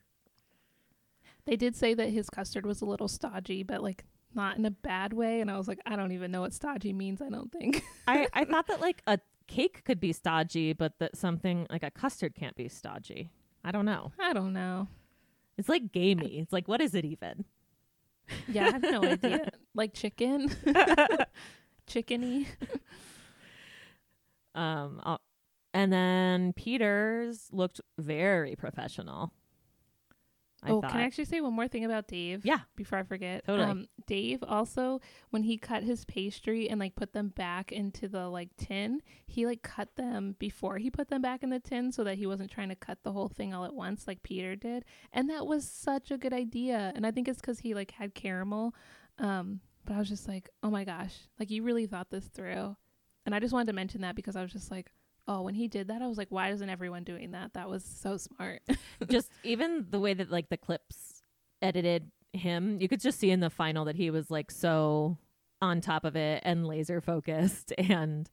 they 1.46 1.56
did 1.56 1.74
say 1.76 1.94
that 1.94 2.10
his 2.10 2.28
custard 2.30 2.66
was 2.66 2.80
a 2.82 2.86
little 2.86 3.08
stodgy, 3.08 3.62
but 3.62 3.82
like 3.82 4.04
not 4.34 4.58
in 4.58 4.64
a 4.66 4.70
bad 4.70 5.12
way. 5.12 5.40
And 5.40 5.50
I 5.50 5.56
was 5.56 5.68
like, 5.68 5.78
I 5.86 5.96
don't 5.96 6.12
even 6.12 6.30
know 6.30 6.42
what 6.42 6.52
stodgy 6.52 6.92
means. 6.92 7.22
I 7.22 7.28
don't 7.30 7.50
think. 7.50 7.82
I, 8.06 8.26
I 8.32 8.44
thought 8.50 8.66
that 8.68 8.80
like 8.80 9.00
a 9.06 9.18
cake 9.46 9.84
could 9.84 10.00
be 10.00 10.12
stodgy, 10.12 10.72
but 10.72 10.98
that 10.98 11.16
something 11.16 11.66
like 11.70 11.82
a 11.82 11.90
custard 11.90 12.34
can't 12.34 12.56
be 12.56 12.68
stodgy. 12.68 13.30
I 13.64 13.72
don't 13.72 13.84
know. 13.84 14.12
I 14.18 14.32
don't 14.32 14.52
know. 14.52 14.88
It's 15.58 15.68
like 15.68 15.92
gamey. 15.92 16.38
It's 16.38 16.52
like 16.52 16.68
what 16.68 16.80
is 16.80 16.94
it 16.94 17.04
even? 17.04 17.44
Yeah, 18.48 18.66
I 18.66 18.70
have 18.72 18.82
no 18.82 19.02
idea. 19.10 19.50
Like 19.74 19.94
chicken, 19.94 20.48
chickeny. 21.88 22.46
Um, 24.54 25.02
uh, 25.04 25.18
and 25.74 25.92
then 25.92 26.54
Peter's 26.54 27.50
looked 27.52 27.82
very 27.98 28.56
professional. 28.56 29.32
I 30.66 30.70
oh, 30.70 30.80
thought. 30.80 30.90
can 30.90 31.00
I 31.00 31.04
actually 31.04 31.26
say 31.26 31.40
one 31.40 31.52
more 31.52 31.68
thing 31.68 31.84
about 31.84 32.08
Dave? 32.08 32.44
Yeah. 32.44 32.60
Before 32.74 32.98
I 32.98 33.02
forget. 33.04 33.44
Totally. 33.46 33.68
Um, 33.68 33.86
Dave 34.06 34.42
also, 34.46 35.00
when 35.30 35.44
he 35.44 35.56
cut 35.56 35.82
his 35.82 36.04
pastry 36.04 36.68
and 36.68 36.80
like 36.80 36.96
put 36.96 37.12
them 37.12 37.28
back 37.28 37.70
into 37.70 38.08
the 38.08 38.28
like 38.28 38.56
tin, 38.56 39.00
he 39.26 39.46
like 39.46 39.62
cut 39.62 39.94
them 39.96 40.34
before 40.38 40.78
he 40.78 40.90
put 40.90 41.08
them 41.08 41.22
back 41.22 41.42
in 41.42 41.50
the 41.50 41.60
tin 41.60 41.92
so 41.92 42.02
that 42.04 42.18
he 42.18 42.26
wasn't 42.26 42.50
trying 42.50 42.68
to 42.68 42.74
cut 42.74 42.98
the 43.02 43.12
whole 43.12 43.28
thing 43.28 43.54
all 43.54 43.64
at 43.64 43.74
once 43.74 44.06
like 44.06 44.22
Peter 44.22 44.56
did. 44.56 44.84
And 45.12 45.30
that 45.30 45.46
was 45.46 45.68
such 45.68 46.10
a 46.10 46.18
good 46.18 46.32
idea. 46.32 46.92
And 46.96 47.06
I 47.06 47.10
think 47.10 47.28
it's 47.28 47.40
because 47.40 47.60
he 47.60 47.74
like 47.74 47.92
had 47.92 48.14
caramel. 48.14 48.74
Um, 49.18 49.60
but 49.84 49.94
I 49.94 49.98
was 49.98 50.08
just 50.08 50.26
like, 50.26 50.50
oh 50.62 50.70
my 50.70 50.84
gosh, 50.84 51.14
like 51.38 51.50
you 51.50 51.62
really 51.62 51.86
thought 51.86 52.10
this 52.10 52.26
through. 52.26 52.76
And 53.24 53.34
I 53.34 53.40
just 53.40 53.52
wanted 53.52 53.66
to 53.66 53.72
mention 53.72 54.02
that 54.02 54.16
because 54.16 54.36
I 54.36 54.42
was 54.42 54.52
just 54.52 54.70
like, 54.70 54.92
oh, 55.28 55.42
when 55.42 55.54
he 55.54 55.68
did 55.68 55.88
that, 55.88 56.02
I 56.02 56.06
was 56.06 56.18
like, 56.18 56.28
why 56.30 56.50
isn't 56.50 56.68
everyone 56.68 57.04
doing 57.04 57.32
that? 57.32 57.54
That 57.54 57.68
was 57.68 57.84
so 57.84 58.16
smart. 58.16 58.62
just 59.10 59.30
even 59.42 59.86
the 59.90 59.98
way 60.00 60.14
that 60.14 60.30
like 60.30 60.48
the 60.48 60.56
clips 60.56 61.22
edited 61.62 62.10
him, 62.32 62.80
you 62.80 62.88
could 62.88 63.00
just 63.00 63.18
see 63.18 63.30
in 63.30 63.40
the 63.40 63.50
final 63.50 63.84
that 63.86 63.96
he 63.96 64.10
was 64.10 64.30
like 64.30 64.50
so 64.50 65.18
on 65.62 65.80
top 65.80 66.04
of 66.04 66.16
it 66.16 66.42
and 66.44 66.66
laser 66.66 67.00
focused 67.00 67.72
and 67.78 68.30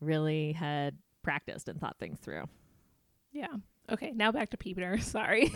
really 0.00 0.52
had 0.52 0.96
practiced 1.22 1.68
and 1.68 1.80
thought 1.80 1.98
things 1.98 2.18
through. 2.20 2.44
Yeah. 3.32 3.48
Okay, 3.90 4.12
now 4.12 4.30
back 4.32 4.50
to 4.50 4.56
Peter. 4.56 4.98
Sorry. 5.00 5.52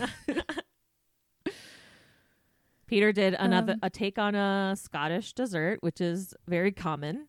Peter 2.87 3.11
did 3.11 3.33
another 3.33 3.73
Um, 3.73 3.79
a 3.81 3.89
take 3.89 4.19
on 4.19 4.35
a 4.35 4.75
Scottish 4.77 5.33
dessert, 5.33 5.81
which 5.81 5.99
is 6.01 6.35
very 6.47 6.71
common. 6.71 7.27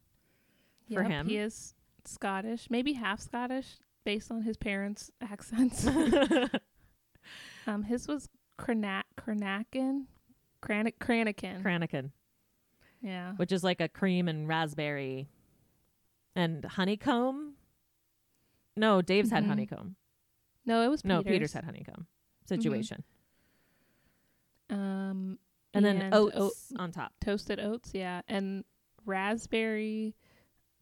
For 0.92 1.02
Yep, 1.02 1.10
him. 1.10 1.26
he 1.28 1.38
is 1.38 1.74
Scottish, 2.08 2.68
maybe 2.70 2.92
half 2.94 3.20
Scottish, 3.20 3.76
based 4.04 4.30
on 4.30 4.42
his 4.42 4.56
parents' 4.56 5.10
accents. 5.20 5.86
um, 7.66 7.82
his 7.84 8.06
was 8.08 8.28
Crana- 8.58 9.02
Cranachan, 9.18 10.04
Cran- 10.60 10.92
Cranachan. 11.00 11.62
Cranachan, 11.62 12.10
yeah, 13.02 13.32
which 13.36 13.52
is 13.52 13.62
like 13.64 13.80
a 13.80 13.88
cream 13.88 14.28
and 14.28 14.48
raspberry 14.48 15.28
and 16.34 16.64
honeycomb. 16.64 17.54
No, 18.76 19.00
Dave's 19.02 19.30
had 19.30 19.44
Mhm. 19.44 19.48
honeycomb. 19.48 19.96
no, 20.64 20.82
it 20.82 20.88
was 20.88 21.04
No, 21.04 21.22
Peter's. 21.22 21.32
Peter's 21.32 21.52
had 21.54 21.64
honeycomb 21.64 22.06
situation. 22.46 23.02
Um, 24.70 25.38
And 25.74 25.84
then 25.84 26.00
And 26.02 26.14
oats 26.14 26.36
oat- 26.36 26.80
on 26.80 26.90
top. 26.92 27.12
toasted 27.20 27.60
oats, 27.60 27.92
yeah, 27.94 28.22
and 28.28 28.64
raspberry 29.04 30.14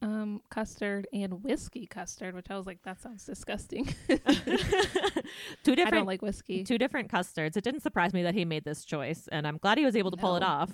um 0.04 0.42
custard 0.50 1.08
and 1.12 1.42
whiskey 1.42 1.86
custard, 1.86 2.34
which 2.34 2.50
I 2.50 2.56
was 2.56 2.66
like, 2.66 2.82
that 2.82 3.00
sounds 3.00 3.24
disgusting. 3.24 3.86
two 4.06 4.16
I 4.16 5.74
different 5.74 5.92
don't 5.92 6.06
like 6.06 6.22
whiskey. 6.22 6.62
two 6.62 6.78
different 6.78 7.08
custards. 7.08 7.56
It 7.56 7.64
didn't 7.64 7.80
surprise 7.80 8.12
me 8.12 8.22
that 8.22 8.34
he 8.34 8.44
made 8.44 8.64
this 8.64 8.84
choice, 8.84 9.28
and 9.32 9.46
I'm 9.46 9.56
glad 9.56 9.78
he 9.78 9.84
was 9.84 9.96
able 9.96 10.10
to 10.10 10.16
pull 10.16 10.36
it 10.36 10.42
off. 10.42 10.70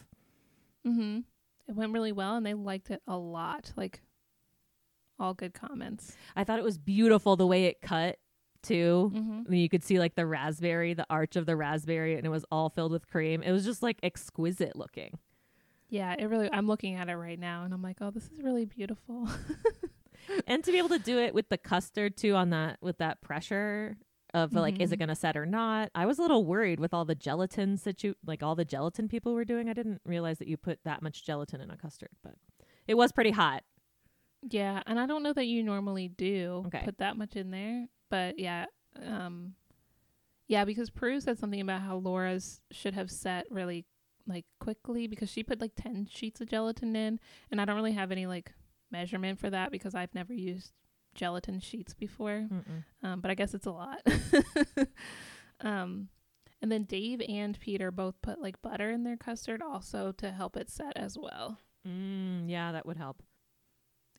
Mm-hmm. 0.86 1.20
It 1.68 1.76
went 1.76 1.92
really 1.92 2.12
well, 2.12 2.36
and 2.36 2.44
they 2.44 2.54
liked 2.54 2.90
it 2.90 3.00
a 3.06 3.16
lot. 3.16 3.72
Like, 3.76 4.00
all 5.20 5.34
good 5.34 5.54
comments. 5.54 6.16
I 6.34 6.42
thought 6.42 6.58
it 6.58 6.64
was 6.64 6.78
beautiful 6.78 7.36
the 7.36 7.46
way 7.46 7.66
it 7.66 7.80
cut 7.80 8.18
too. 8.62 9.12
Mm-hmm. 9.14 9.42
And 9.46 9.58
you 9.58 9.68
could 9.68 9.84
see 9.84 9.98
like 9.98 10.16
the 10.16 10.26
raspberry, 10.26 10.94
the 10.94 11.06
arch 11.08 11.36
of 11.36 11.46
the 11.46 11.56
raspberry, 11.56 12.16
and 12.16 12.26
it 12.26 12.30
was 12.30 12.44
all 12.50 12.68
filled 12.68 12.92
with 12.92 13.06
cream. 13.06 13.42
It 13.42 13.52
was 13.52 13.64
just 13.64 13.82
like 13.82 13.98
exquisite 14.02 14.74
looking. 14.74 15.18
Yeah, 15.90 16.14
it 16.18 16.24
really. 16.26 16.48
I'm 16.52 16.66
looking 16.66 16.94
at 16.94 17.08
it 17.08 17.16
right 17.16 17.38
now, 17.38 17.64
and 17.64 17.74
I'm 17.74 17.82
like, 17.82 17.98
oh, 18.00 18.10
this 18.10 18.24
is 18.30 18.42
really 18.42 18.64
beautiful. 18.64 19.28
and 20.46 20.62
to 20.64 20.70
be 20.72 20.78
able 20.78 20.88
to 20.90 20.98
do 20.98 21.18
it 21.18 21.34
with 21.34 21.48
the 21.48 21.58
custard 21.58 22.16
too 22.16 22.34
on 22.34 22.50
that 22.50 22.78
with 22.80 22.98
that 22.98 23.20
pressure 23.22 23.96
of 24.32 24.52
like 24.54 24.80
is 24.80 24.92
it 24.92 24.96
Mhm. 24.96 24.98
going 25.00 25.08
to 25.08 25.14
set 25.16 25.36
or 25.36 25.44
not 25.46 25.90
i 25.94 26.06
was 26.06 26.18
a 26.20 26.22
little 26.22 26.44
worried 26.44 26.78
with 26.78 26.94
all 26.94 27.04
the 27.04 27.16
gelatin 27.16 27.76
situ 27.76 28.14
like 28.24 28.40
all 28.42 28.54
the 28.54 28.64
gelatin 28.64 29.08
people 29.08 29.34
were 29.34 29.44
doing 29.44 29.68
i 29.68 29.72
didn't 29.72 30.00
realize 30.04 30.38
that 30.38 30.46
you 30.46 30.56
put 30.56 30.78
that 30.84 31.02
much 31.02 31.24
gelatin 31.24 31.60
in 31.60 31.68
a 31.70 31.76
custard 31.76 32.10
but 32.22 32.34
it 32.86 32.94
was 32.94 33.10
pretty 33.10 33.32
hot 33.32 33.64
yeah, 34.48 34.82
and 34.86 34.98
I 35.00 35.04
don't 35.06 35.22
know 35.22 35.32
that 35.34 35.46
you 35.46 35.62
normally 35.62 36.08
do 36.08 36.62
Okay. 36.68 36.80
put 36.84 36.96
that 36.98 37.16
much 37.18 37.36
in 37.36 37.50
there, 37.50 37.88
but 38.08 38.38
yeah, 38.38 38.64
um, 39.04 39.52
yeah, 40.48 40.64
because 40.64 40.88
Prue 40.88 41.20
said 41.20 41.38
something 41.38 41.60
about 41.60 41.82
how 41.82 41.96
Laura's 41.96 42.62
should 42.70 42.94
have 42.94 43.10
set 43.10 43.44
really 43.50 43.84
like 44.30 44.46
quickly 44.60 45.06
because 45.06 45.28
she 45.30 45.42
put 45.42 45.60
like 45.60 45.72
ten 45.76 46.06
sheets 46.10 46.40
of 46.40 46.48
gelatin 46.48 46.96
in, 46.96 47.20
and 47.50 47.60
I 47.60 47.64
don't 47.66 47.76
really 47.76 47.92
have 47.92 48.10
any 48.10 48.26
like 48.26 48.52
measurement 48.90 49.38
for 49.38 49.50
that 49.50 49.70
because 49.70 49.94
I've 49.94 50.14
never 50.14 50.32
used 50.32 50.72
gelatin 51.14 51.60
sheets 51.60 51.92
before. 51.92 52.48
Um, 53.02 53.20
but 53.20 53.30
I 53.30 53.34
guess 53.34 53.52
it's 53.52 53.66
a 53.66 53.72
lot. 53.72 54.00
um, 55.60 56.08
and 56.62 56.70
then 56.70 56.84
Dave 56.84 57.20
and 57.28 57.58
Peter 57.60 57.90
both 57.90 58.20
put 58.22 58.40
like 58.40 58.62
butter 58.62 58.90
in 58.90 59.04
their 59.04 59.16
custard 59.16 59.62
also 59.62 60.12
to 60.12 60.30
help 60.30 60.56
it 60.56 60.70
set 60.70 60.96
as 60.96 61.16
well. 61.18 61.58
mm, 61.86 62.48
yeah 62.48 62.72
that 62.72 62.86
would 62.86 62.96
help 62.98 63.22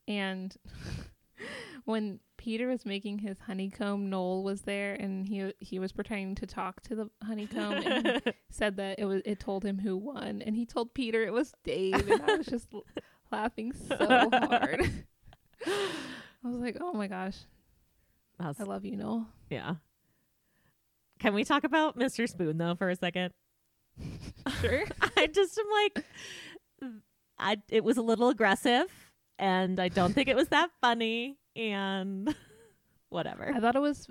And 0.08 0.56
when 1.86 2.20
Peter 2.38 2.68
was 2.68 2.86
making 2.86 3.20
his 3.20 3.38
honeycomb, 3.40 4.10
Noel 4.10 4.44
was 4.44 4.62
there 4.62 4.94
and 4.96 5.26
he 5.28 5.54
he 5.60 5.80
was 5.80 5.92
pretending 5.92 6.36
to 6.36 6.46
talk 6.48 6.82
to 6.84 6.96
the 6.96 7.10
honeycomb 7.24 7.74
and 7.74 8.22
said 8.50 8.78
that 8.78 9.00
it 9.00 9.06
was 9.06 9.22
it 9.26 9.40
told 9.40 9.64
him 9.64 9.80
who 9.80 9.96
won 9.98 10.42
and 10.42 10.56
he 10.56 10.66
told 10.66 10.94
Peter 10.94 11.24
it 11.24 11.34
was 11.34 11.54
Dave 11.64 12.10
and 12.10 12.22
I 12.24 12.36
was 12.38 12.46
just 12.48 12.68
laughing 13.32 13.74
so 13.74 13.96
hard. 13.98 14.92
I 15.68 16.48
was 16.48 16.60
like, 16.60 16.78
"Oh 16.82 16.94
my 16.94 17.08
gosh, 17.08 17.38
That's- 18.40 18.60
I 18.60 18.64
love 18.64 18.86
you, 18.86 18.96
Noel." 18.98 19.28
yeah 19.50 19.76
can 21.20 21.34
we 21.36 21.44
talk 21.44 21.64
about 21.66 22.00
mr 22.00 22.28
spoon 22.28 22.58
though 22.58 22.74
for 22.74 22.90
a 22.90 22.96
second 22.96 23.32
Sure. 24.62 24.84
i 25.18 25.28
just 25.28 25.60
am 25.60 25.66
like 25.72 26.06
i 27.38 27.58
it 27.70 27.84
was 27.84 27.98
a 27.98 28.02
little 28.02 28.30
aggressive 28.30 28.88
and 29.42 29.80
i 29.80 29.90
don't 29.90 30.14
think 30.14 30.30
it 30.30 30.36
was 30.38 30.48
that 30.48 30.70
funny 30.80 31.38
and 31.56 32.34
whatever 33.10 33.52
I 33.54 33.60
thought 33.60 33.76
it 33.76 33.82
was 33.82 34.08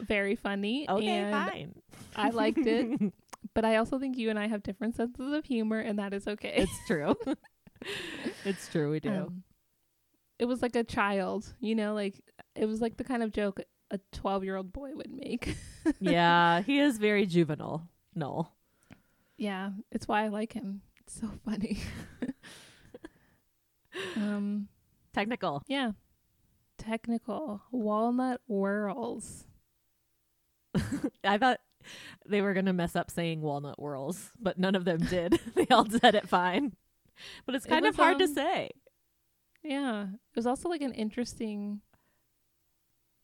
very 0.00 0.34
funny. 0.34 0.88
okay 0.88 1.06
and 1.06 1.30
fine 1.30 1.74
I 2.16 2.30
liked 2.30 2.66
it, 2.66 3.12
but 3.54 3.64
I 3.64 3.76
also 3.76 3.98
think 3.98 4.16
you 4.16 4.30
and 4.30 4.38
I 4.38 4.46
have 4.48 4.62
different 4.62 4.96
senses 4.96 5.32
of 5.32 5.44
humor, 5.44 5.78
and 5.78 5.98
that 5.98 6.12
is 6.12 6.26
okay. 6.26 6.54
It's 6.56 6.86
true. 6.86 7.14
it's 8.44 8.68
true. 8.68 8.90
We 8.90 9.00
do. 9.00 9.10
Um, 9.10 9.42
it 10.38 10.46
was 10.46 10.62
like 10.62 10.74
a 10.74 10.84
child, 10.84 11.52
you 11.60 11.74
know, 11.74 11.94
like 11.94 12.20
it 12.54 12.66
was 12.66 12.80
like 12.80 12.96
the 12.96 13.04
kind 13.04 13.22
of 13.22 13.32
joke 13.32 13.60
a 13.90 14.00
twelve-year-old 14.12 14.72
boy 14.72 14.90
would 14.94 15.10
make. 15.12 15.56
yeah, 16.00 16.62
he 16.62 16.78
is 16.78 16.98
very 16.98 17.26
juvenile. 17.26 17.88
No. 18.14 18.48
yeah, 19.36 19.70
it's 19.92 20.08
why 20.08 20.24
I 20.24 20.28
like 20.28 20.52
him. 20.52 20.82
It's 21.00 21.20
so 21.20 21.28
funny. 21.44 21.78
Um, 24.16 24.68
Technical. 25.12 25.62
yeah, 25.66 25.92
technical 26.78 27.62
walnut 27.72 28.40
whirls. 28.46 29.46
I 31.24 31.36
thought 31.38 31.60
they 32.26 32.40
were 32.42 32.54
going 32.54 32.66
to 32.66 32.72
mess 32.72 32.94
up 32.94 33.10
saying 33.10 33.40
walnut 33.40 33.78
whirls, 33.78 34.30
but 34.40 34.58
none 34.58 34.74
of 34.74 34.84
them 34.84 34.98
did. 34.98 35.40
they 35.54 35.66
all 35.70 35.88
said 35.88 36.14
it 36.14 36.28
fine. 36.28 36.74
But 37.46 37.54
it's 37.54 37.66
It 37.66 37.70
kind 37.70 37.86
of 37.86 37.96
was, 37.96 38.04
hard 38.04 38.18
to 38.18 38.24
um, 38.24 38.34
say. 38.34 38.70
Yeah, 39.62 40.02
it 40.04 40.36
was 40.36 40.46
also 40.46 40.68
like 40.68 40.80
an 40.82 40.92
interesting 40.94 41.80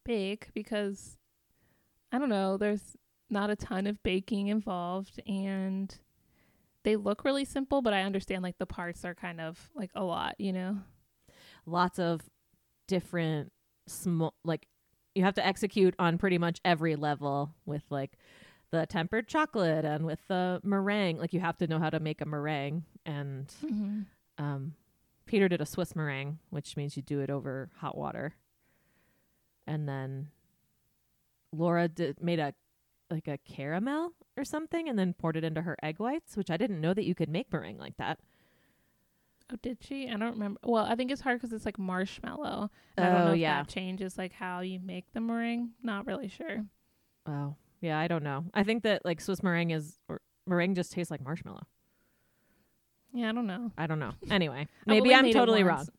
bake 0.04 0.48
because 0.54 1.16
I 2.12 2.18
don't 2.18 2.28
know, 2.28 2.56
there's 2.56 2.96
not 3.30 3.50
a 3.50 3.56
ton 3.56 3.86
of 3.86 4.02
baking 4.02 4.48
involved 4.48 5.20
and 5.26 5.96
they 6.86 6.94
look 6.94 7.24
really 7.24 7.44
simple, 7.44 7.82
but 7.82 7.92
I 7.92 8.02
understand 8.02 8.44
like 8.44 8.58
the 8.58 8.64
parts 8.64 9.04
are 9.04 9.14
kind 9.14 9.40
of 9.40 9.70
like 9.74 9.90
a 9.96 10.04
lot, 10.04 10.36
you 10.38 10.52
know. 10.52 10.78
Lots 11.66 11.98
of 11.98 12.20
different 12.86 13.50
small 13.88 14.34
like 14.44 14.68
you 15.16 15.24
have 15.24 15.34
to 15.34 15.44
execute 15.44 15.94
on 15.98 16.16
pretty 16.16 16.38
much 16.38 16.60
every 16.64 16.94
level 16.94 17.52
with 17.64 17.82
like 17.90 18.16
the 18.70 18.86
tempered 18.86 19.26
chocolate 19.26 19.84
and 19.84 20.06
with 20.06 20.20
the 20.28 20.60
meringue. 20.62 21.18
Like 21.18 21.32
you 21.32 21.40
have 21.40 21.58
to 21.58 21.66
know 21.66 21.80
how 21.80 21.90
to 21.90 21.98
make 21.98 22.20
a 22.20 22.24
meringue 22.24 22.84
and 23.04 23.52
Mm-hmm. 23.64 24.00
um, 24.38 24.74
Peter 25.26 25.48
did 25.48 25.60
a 25.60 25.66
Swiss 25.66 25.96
meringue, 25.96 26.38
which 26.50 26.76
means 26.76 26.96
you 26.96 27.02
do 27.02 27.18
it 27.20 27.30
over 27.30 27.68
hot 27.78 27.98
water. 27.98 28.34
And 29.66 29.88
then 29.88 30.28
Laura 31.52 31.88
did, 31.88 32.22
made 32.22 32.38
a 32.38 32.54
like 33.10 33.28
a 33.28 33.38
caramel 33.38 34.12
or 34.36 34.44
something, 34.44 34.88
and 34.88 34.98
then 34.98 35.12
poured 35.14 35.36
it 35.36 35.44
into 35.44 35.62
her 35.62 35.76
egg 35.82 35.98
whites, 35.98 36.36
which 36.36 36.50
I 36.50 36.56
didn't 36.56 36.80
know 36.80 36.94
that 36.94 37.04
you 37.04 37.14
could 37.14 37.28
make 37.28 37.52
meringue 37.52 37.78
like 37.78 37.96
that. 37.98 38.18
Oh, 39.52 39.56
did 39.62 39.78
she? 39.80 40.08
I 40.08 40.16
don't 40.16 40.32
remember. 40.32 40.58
Well, 40.64 40.84
I 40.84 40.96
think 40.96 41.12
it's 41.12 41.20
hard 41.20 41.38
because 41.40 41.52
it's 41.52 41.64
like 41.64 41.78
marshmallow. 41.78 42.68
And 42.96 43.06
I 43.06 43.10
don't 43.12 43.20
Oh, 43.20 43.24
know 43.26 43.32
if 43.34 43.38
yeah. 43.38 43.62
that 43.62 43.68
changes 43.68 44.18
like 44.18 44.32
how 44.32 44.60
you 44.60 44.80
make 44.80 45.04
the 45.12 45.20
meringue. 45.20 45.70
Not 45.82 46.06
really 46.06 46.26
sure. 46.28 46.64
Oh, 47.26 47.54
yeah, 47.80 47.98
I 47.98 48.08
don't 48.08 48.24
know. 48.24 48.44
I 48.54 48.64
think 48.64 48.82
that 48.82 49.04
like 49.04 49.20
Swiss 49.20 49.42
meringue 49.44 49.70
is 49.70 49.98
or 50.08 50.20
meringue 50.48 50.74
just 50.74 50.90
tastes 50.92 51.10
like 51.12 51.22
marshmallow. 51.22 51.62
Yeah, 53.12 53.28
I 53.28 53.32
don't 53.32 53.46
know. 53.46 53.70
I 53.78 53.86
don't 53.86 54.00
know. 54.00 54.12
Anyway, 54.30 54.66
Oh, 54.70 54.82
maybe 54.86 55.14
I'm 55.14 55.30
totally 55.32 55.62
wrong. 55.62 55.86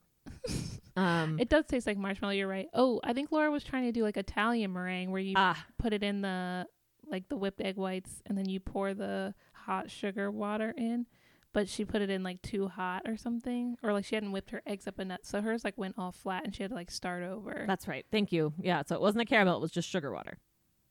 Um, 0.97 1.37
It 1.39 1.47
does 1.47 1.67
taste 1.67 1.85
like 1.85 1.95
marshmallow. 1.99 2.33
You're 2.33 2.47
right. 2.47 2.67
Oh, 2.73 2.99
I 3.03 3.13
think 3.13 3.31
Laura 3.31 3.51
was 3.51 3.63
trying 3.63 3.83
to 3.83 3.91
do 3.91 4.01
like 4.01 4.17
Italian 4.17 4.73
meringue 4.73 5.11
where 5.11 5.21
you 5.21 5.33
ah, 5.37 5.63
put 5.77 5.93
it 5.93 6.01
in 6.01 6.21
the 6.21 6.65
like 7.09 7.29
the 7.29 7.37
whipped 7.37 7.61
egg 7.61 7.75
whites 7.77 8.21
and 8.25 8.37
then 8.37 8.47
you 8.49 8.59
pour 8.59 8.93
the 8.93 9.33
hot 9.53 9.89
sugar 9.91 10.29
water 10.31 10.73
in. 10.77 11.05
But 11.53 11.67
she 11.69 11.85
put 11.85 12.01
it 12.03 12.09
in 12.11 12.21
like 12.21 12.41
too 12.43 12.67
hot 12.67 13.03
or 13.07 13.17
something, 13.17 13.77
or 13.81 13.91
like 13.91 14.05
she 14.05 14.13
hadn't 14.15 14.31
whipped 14.31 14.51
her 14.51 14.61
eggs 14.67 14.85
up 14.87 14.99
enough, 14.99 15.21
so 15.23 15.41
hers 15.41 15.63
like 15.63 15.75
went 15.77 15.95
all 15.97 16.11
flat 16.11 16.43
and 16.43 16.53
she 16.53 16.61
had 16.61 16.69
to 16.69 16.75
like 16.75 16.91
start 16.91 17.23
over. 17.23 17.63
that's 17.65 17.87
right. 17.87 18.05
Thank 18.11 18.31
you. 18.31 18.53
Yeah, 18.61 18.83
so 18.85 18.93
it 18.95 19.01
wasn't 19.01 19.23
a 19.23 19.25
caramel; 19.25 19.55
it 19.57 19.61
was 19.61 19.71
just 19.71 19.89
sugar 19.89 20.11
water. 20.11 20.37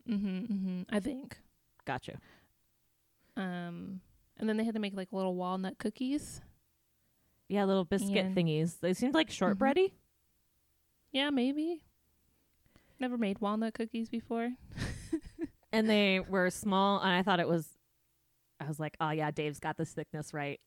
mm-hmm, 0.08 0.38
mm-hmm. 0.52 0.82
I 0.90 0.98
think. 0.98 1.38
Gotcha. 1.84 2.18
Um, 3.36 4.00
and 4.38 4.48
then 4.48 4.56
they 4.56 4.64
had 4.64 4.74
to 4.74 4.80
make 4.80 4.96
like 4.96 5.12
little 5.12 5.36
walnut 5.36 5.78
cookies. 5.78 6.40
Yeah, 7.48 7.64
little 7.64 7.84
biscuit 7.84 8.16
And- 8.26 8.36
thingies. 8.36 8.80
They 8.80 8.94
seemed 8.94 9.14
like 9.14 9.30
shortbready. 9.30 9.94
Yeah, 11.12 11.30
maybe. 11.30 11.82
Never 12.98 13.16
made 13.18 13.40
walnut 13.40 13.74
cookies 13.74 14.08
before. 14.08 14.50
and 15.76 15.88
they 15.90 16.20
were 16.20 16.50
small 16.50 17.00
and 17.00 17.10
i 17.10 17.22
thought 17.22 17.40
it 17.40 17.48
was 17.48 17.66
i 18.60 18.66
was 18.66 18.80
like 18.80 18.96
oh 19.00 19.10
yeah 19.10 19.30
dave's 19.30 19.60
got 19.60 19.76
this 19.76 19.92
thickness 19.92 20.32
right 20.34 20.60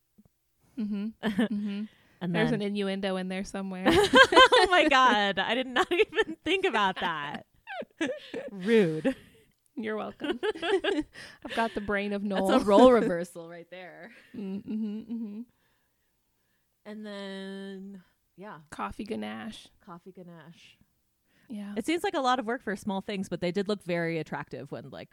Mm-hmm. 0.79 1.07
mm-hmm. 1.23 1.83
and 2.21 2.35
There's 2.35 2.51
then 2.51 2.61
an 2.61 2.67
innuendo 2.67 3.17
in 3.17 3.27
there 3.27 3.43
somewhere. 3.43 3.83
oh 3.89 4.67
my 4.71 4.87
god 4.89 5.37
i 5.39 5.53
did 5.55 5.67
not 5.67 5.91
even 5.91 6.37
think 6.45 6.63
about 6.65 6.95
that 7.01 7.45
rude 8.51 9.13
You're 9.75 9.95
welcome. 9.97 10.39
I've 11.45 11.55
got 11.55 11.73
the 11.73 11.79
brain 11.81 12.11
of 12.11 12.21
Noel. 12.21 12.47
That's 12.47 12.63
a 12.63 12.65
role 12.65 12.91
reversal 12.91 13.47
right 13.49 13.67
there. 13.71 14.11
mm-hmm, 14.35 14.73
mm-hmm. 14.99 15.41
And 16.85 17.05
then, 17.05 18.03
yeah, 18.35 18.57
Coffee 18.71 19.05
ganache. 19.05 19.67
coffee 19.85 20.11
ganache. 20.11 20.77
Yeah. 21.49 21.73
It 21.75 21.85
seems 21.85 22.03
like 22.03 22.13
a 22.13 22.19
lot 22.21 22.39
of 22.39 22.45
work 22.45 22.61
for 22.63 22.75
small 22.75 23.01
things, 23.01 23.27
but 23.27 23.41
they 23.41 23.51
did 23.51 23.67
look 23.67 23.83
very 23.83 24.17
attractive 24.19 24.71
when 24.71 24.89
like 24.91 25.09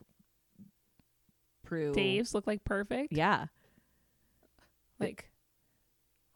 Prue. 1.65 1.93
Dave's 1.93 2.35
look 2.35 2.47
like 2.47 2.63
perfect. 2.65 3.13
Yeah. 3.13 3.47
Like 5.01 5.31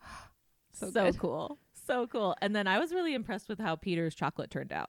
So, 0.72 0.90
so, 0.90 1.12
cool. 1.12 1.58
So 1.86 2.06
cool. 2.06 2.34
And 2.40 2.54
then 2.56 2.66
I 2.66 2.78
was 2.78 2.92
really 2.92 3.14
impressed 3.14 3.48
with 3.48 3.58
how 3.58 3.76
Peter's 3.76 4.14
chocolate 4.14 4.50
turned 4.50 4.72
out. 4.72 4.88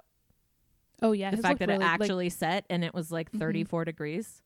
Oh 1.01 1.11
yeah. 1.13 1.31
the 1.31 1.37
fact 1.37 1.59
that 1.59 1.67
really, 1.67 1.83
it 1.83 1.87
like- 1.87 2.01
actually 2.01 2.29
set 2.29 2.65
and 2.69 2.83
it 2.83 2.93
was 2.93 3.11
like 3.11 3.31
Mhm. 3.31 3.39
34 3.39 3.85
degrees. 3.85 4.41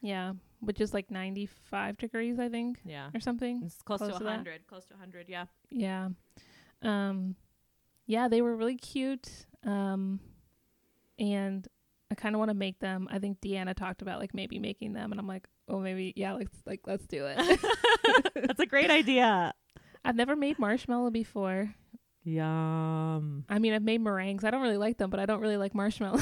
yeah, 0.00 0.32
which 0.60 0.80
is 0.80 0.92
like 0.92 1.10
95 1.10 1.96
degrees, 1.98 2.38
I 2.38 2.48
think, 2.48 2.80
Yeah. 2.84 3.10
or 3.14 3.20
something. 3.20 3.62
It's 3.64 3.80
close, 3.82 3.98
Close 3.98 4.12
to 4.12 4.18
to 4.18 4.24
that? 4.24 4.30
100. 4.30 4.66
Close 4.66 4.84
to 4.86 4.94
100, 4.94 5.28
yeah. 5.28 5.46
Yeah. 5.70 6.08
Um 6.82 7.36
yeah, 8.06 8.28
they 8.28 8.42
were 8.42 8.54
really 8.56 8.76
cute. 8.76 9.46
Um 9.64 10.20
and 11.18 11.66
I 12.10 12.14
kind 12.14 12.34
of 12.34 12.38
want 12.38 12.50
to 12.50 12.54
make 12.54 12.78
them. 12.80 13.08
I 13.10 13.18
think 13.18 13.40
Deanna 13.40 13.74
talked 13.74 14.02
about 14.02 14.20
like 14.20 14.34
maybe 14.34 14.58
making 14.58 14.92
them 14.92 15.10
and 15.10 15.18
I'm 15.20 15.26
like, 15.26 15.48
"Oh, 15.68 15.80
maybe 15.80 16.12
yeah, 16.16 16.34
let's 16.34 16.56
like 16.66 16.80
let's 16.86 17.06
do 17.06 17.26
it." 17.26 17.60
That's 18.34 18.60
a 18.60 18.66
great 18.66 18.90
idea. 18.90 19.52
I've 20.04 20.16
never 20.16 20.36
made 20.36 20.58
marshmallow 20.58 21.10
before. 21.10 21.74
Yum. 22.24 23.44
I 23.48 23.58
mean, 23.58 23.72
I've 23.74 23.82
made 23.82 24.00
meringues. 24.00 24.44
I 24.44 24.50
don't 24.50 24.62
really 24.62 24.76
like 24.76 24.98
them, 24.98 25.10
but 25.10 25.20
I 25.20 25.26
don't 25.26 25.40
really 25.40 25.56
like 25.56 25.74
marshmallow. 25.74 26.20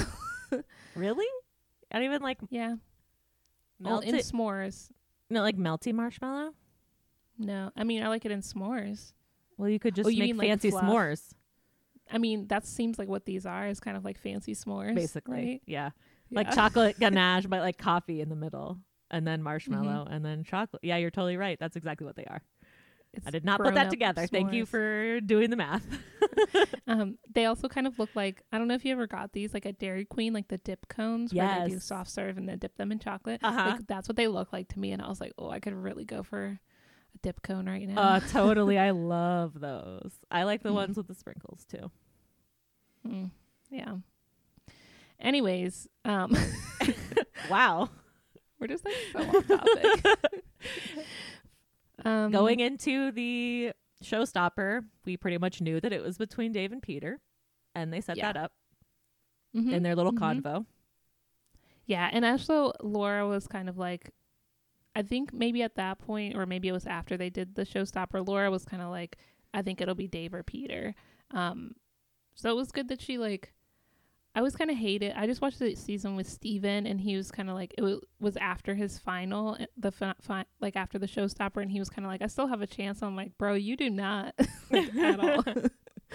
Really? 0.94 1.24
I 1.90 1.96
don't 1.96 2.04
even 2.04 2.20
like 2.20 2.36
yeah. 2.50 2.74
Well, 3.80 4.00
in 4.00 4.14
s'mores. 4.16 4.90
no, 5.30 5.40
like 5.40 5.56
melty 5.56 5.94
marshmallow. 5.94 6.52
No. 7.38 7.70
I 7.74 7.84
mean, 7.84 8.02
I 8.02 8.08
like 8.08 8.26
it 8.26 8.30
in 8.32 8.40
s'mores. 8.42 9.14
Well, 9.56 9.70
you 9.70 9.78
could 9.78 9.94
just 9.94 10.06
Oh, 10.06 10.10
make 10.10 10.18
mean, 10.20 10.36
like, 10.36 10.48
fancy 10.48 10.68
fluff? 10.70 10.84
s'mores, 10.84 11.32
I 12.10 12.18
mean, 12.18 12.46
that 12.48 12.66
seems 12.66 12.98
like 12.98 13.08
what 13.08 13.24
these 13.24 13.46
are 13.46 13.68
is 13.68 13.80
kind 13.80 13.96
of 13.96 14.04
like 14.04 14.18
fancy 14.18 14.54
s'mores. 14.54 14.94
basically. 14.94 15.34
right? 15.34 15.62
Yeah. 15.66 15.90
Like 16.30 16.50
chocolate 16.54 16.98
ganache, 16.98 17.44
but 17.46 17.60
like 17.60 17.76
coffee 17.78 18.20
in 18.22 18.28
the 18.30 18.36
middle, 18.36 18.78
and 19.10 19.26
then 19.26 19.40
Mm-hmm. 19.40 19.44
marshmallow, 19.44 20.06
and 20.10 20.24
then 20.24 20.44
chocolate. 20.44 20.80
Yeah, 20.82 20.96
you're 20.96 21.10
totally 21.10 21.36
right. 21.36 21.58
That's 21.60 21.76
exactly 21.76 22.06
what 22.06 22.16
they 22.16 22.24
are. 22.24 22.40
It's 23.12 23.26
I 23.26 23.30
did 23.30 23.44
not 23.44 23.60
put 23.60 23.74
that 23.74 23.90
together. 23.90 24.26
Thank 24.26 24.54
you 24.54 24.64
for 24.64 25.20
doing 25.20 25.50
the 25.50 25.56
math. 25.56 25.84
Um, 26.86 27.16
they 27.32 27.46
also 27.46 27.68
kind 27.68 27.86
of 27.86 27.98
look 27.98 28.10
like 28.14 28.42
I 28.52 28.58
don't 28.58 28.68
know 28.68 28.74
if 28.74 28.84
you 28.84 28.92
ever 28.92 29.06
got 29.06 29.32
these 29.32 29.54
like 29.54 29.64
at 29.66 29.78
Dairy 29.78 30.04
Queen, 30.04 30.32
like 30.32 30.48
the 30.48 30.58
dip 30.58 30.88
cones 30.88 31.32
where 31.32 31.64
they 31.64 31.70
do 31.70 31.78
soft 31.78 32.10
serve 32.10 32.36
and 32.36 32.48
then 32.48 32.58
dip 32.58 32.76
them 32.76 32.90
in 32.92 32.98
chocolate. 32.98 33.40
Uh-huh. 33.42 33.70
Like 33.72 33.86
that's 33.86 34.08
what 34.08 34.16
they 34.16 34.28
look 34.28 34.52
like 34.52 34.68
to 34.68 34.78
me, 34.78 34.92
and 34.92 35.00
I 35.00 35.08
was 35.08 35.20
like, 35.20 35.32
oh, 35.38 35.48
I 35.50 35.60
could 35.60 35.74
really 35.74 36.04
go 36.04 36.22
for 36.22 36.58
a 37.14 37.18
dip 37.18 37.42
cone 37.42 37.66
right 37.66 37.86
now. 37.88 38.00
Uh, 38.00 38.20
totally. 38.20 38.78
I 38.78 38.90
love 38.92 39.58
those. 39.60 40.12
I 40.30 40.44
like 40.44 40.62
the 40.62 40.70
Mm. 40.70 40.74
ones 40.74 40.96
with 40.96 41.08
the 41.08 41.14
sprinkles 41.14 41.64
too. 41.64 41.90
Mm, 43.06 43.30
yeah. 43.70 43.96
Anyways, 45.20 45.88
um, 46.04 46.36
Wow. 47.50 47.90
we're 48.58 48.66
just 48.68 48.84
like 48.84 48.94
so 49.12 49.18
off 49.20 49.46
topic. 49.46 50.20
um, 52.04 52.30
Going 52.30 52.60
into 52.60 53.10
the 53.12 53.72
showstopper, 54.02 54.84
we 55.04 55.16
pretty 55.16 55.38
much 55.38 55.60
knew 55.60 55.80
that 55.80 55.92
it 55.92 56.02
was 56.02 56.18
between 56.18 56.52
Dave 56.52 56.72
and 56.72 56.82
Peter, 56.82 57.20
and 57.74 57.92
they 57.92 58.00
set 58.00 58.16
Yeah. 58.16 58.32
that 58.32 58.36
up 58.44 58.52
mhm, 59.54 59.72
in 59.72 59.82
their 59.82 59.94
little 59.94 60.12
mhm. 60.12 60.42
convo. 60.42 60.66
Yeah, 61.86 62.08
and 62.12 62.24
also 62.24 62.72
Laura 62.82 63.26
was 63.26 63.46
kind 63.46 63.68
of 63.68 63.76
like, 63.78 64.10
I 64.94 65.02
think 65.02 65.32
maybe 65.32 65.62
at 65.62 65.76
that 65.76 65.98
point, 65.98 66.36
or 66.36 66.44
maybe 66.46 66.68
it 66.68 66.72
was 66.72 66.86
after 66.86 67.16
they 67.16 67.30
did 67.30 67.54
the 67.54 67.64
showstopper. 67.64 68.26
Laura 68.26 68.50
was 68.50 68.64
kind 68.64 68.82
of 68.82 68.90
like, 68.90 69.16
I 69.54 69.62
think 69.62 69.80
it'll 69.80 69.94
be 69.94 70.06
Dave 70.08 70.34
or 70.34 70.42
Peter. 70.42 70.94
Um, 71.30 71.72
so 72.34 72.50
it 72.50 72.56
was 72.56 72.70
good 72.72 72.88
that 72.88 73.00
she 73.00 73.18
like. 73.18 73.52
I 74.34 74.40
was 74.40 74.56
kind 74.56 74.70
of 74.70 74.78
hate 74.78 75.02
it. 75.02 75.12
I 75.14 75.26
just 75.26 75.42
watched 75.42 75.58
the 75.58 75.74
season 75.74 76.16
with 76.16 76.26
Steven 76.26 76.86
and 76.86 76.98
he 76.98 77.16
was 77.16 77.30
kind 77.30 77.50
of 77.50 77.54
like 77.54 77.74
it 77.76 77.82
was, 77.82 77.98
was 78.18 78.34
after 78.38 78.74
his 78.74 78.98
final, 78.98 79.58
eh, 79.60 79.66
the 79.76 79.92
fi- 79.92 80.14
fi- 80.22 80.46
like 80.58 80.74
after 80.74 80.98
the 80.98 81.06
showstopper, 81.06 81.60
and 81.60 81.70
he 81.70 81.78
was 81.78 81.90
kind 81.90 82.06
of 82.06 82.10
like, 82.10 82.22
I 82.22 82.28
still 82.28 82.46
have 82.46 82.62
a 82.62 82.66
chance. 82.66 83.02
I'm 83.02 83.14
like, 83.14 83.36
bro, 83.36 83.52
you 83.52 83.76
do 83.76 83.90
not 83.90 84.34
like, 84.70 84.94
at 84.96 85.20
all. 85.20 85.44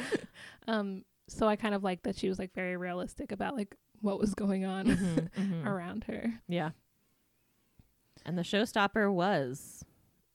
um, 0.67 1.03
so 1.27 1.47
I 1.47 1.55
kind 1.57 1.75
of 1.75 1.83
like 1.83 2.03
that 2.03 2.17
she 2.17 2.27
was 2.29 2.39
like 2.39 2.53
very 2.55 2.75
realistic 2.77 3.31
about 3.31 3.55
like 3.55 3.75
what 4.01 4.19
was 4.19 4.33
going 4.33 4.65
on 4.65 4.85
Mhm, 4.87 5.29
mhm. 5.37 5.65
around 5.67 6.05
her. 6.05 6.33
Yeah. 6.47 6.71
And 8.27 8.37
the 8.37 8.41
showstopper 8.43 9.11
was 9.11 9.83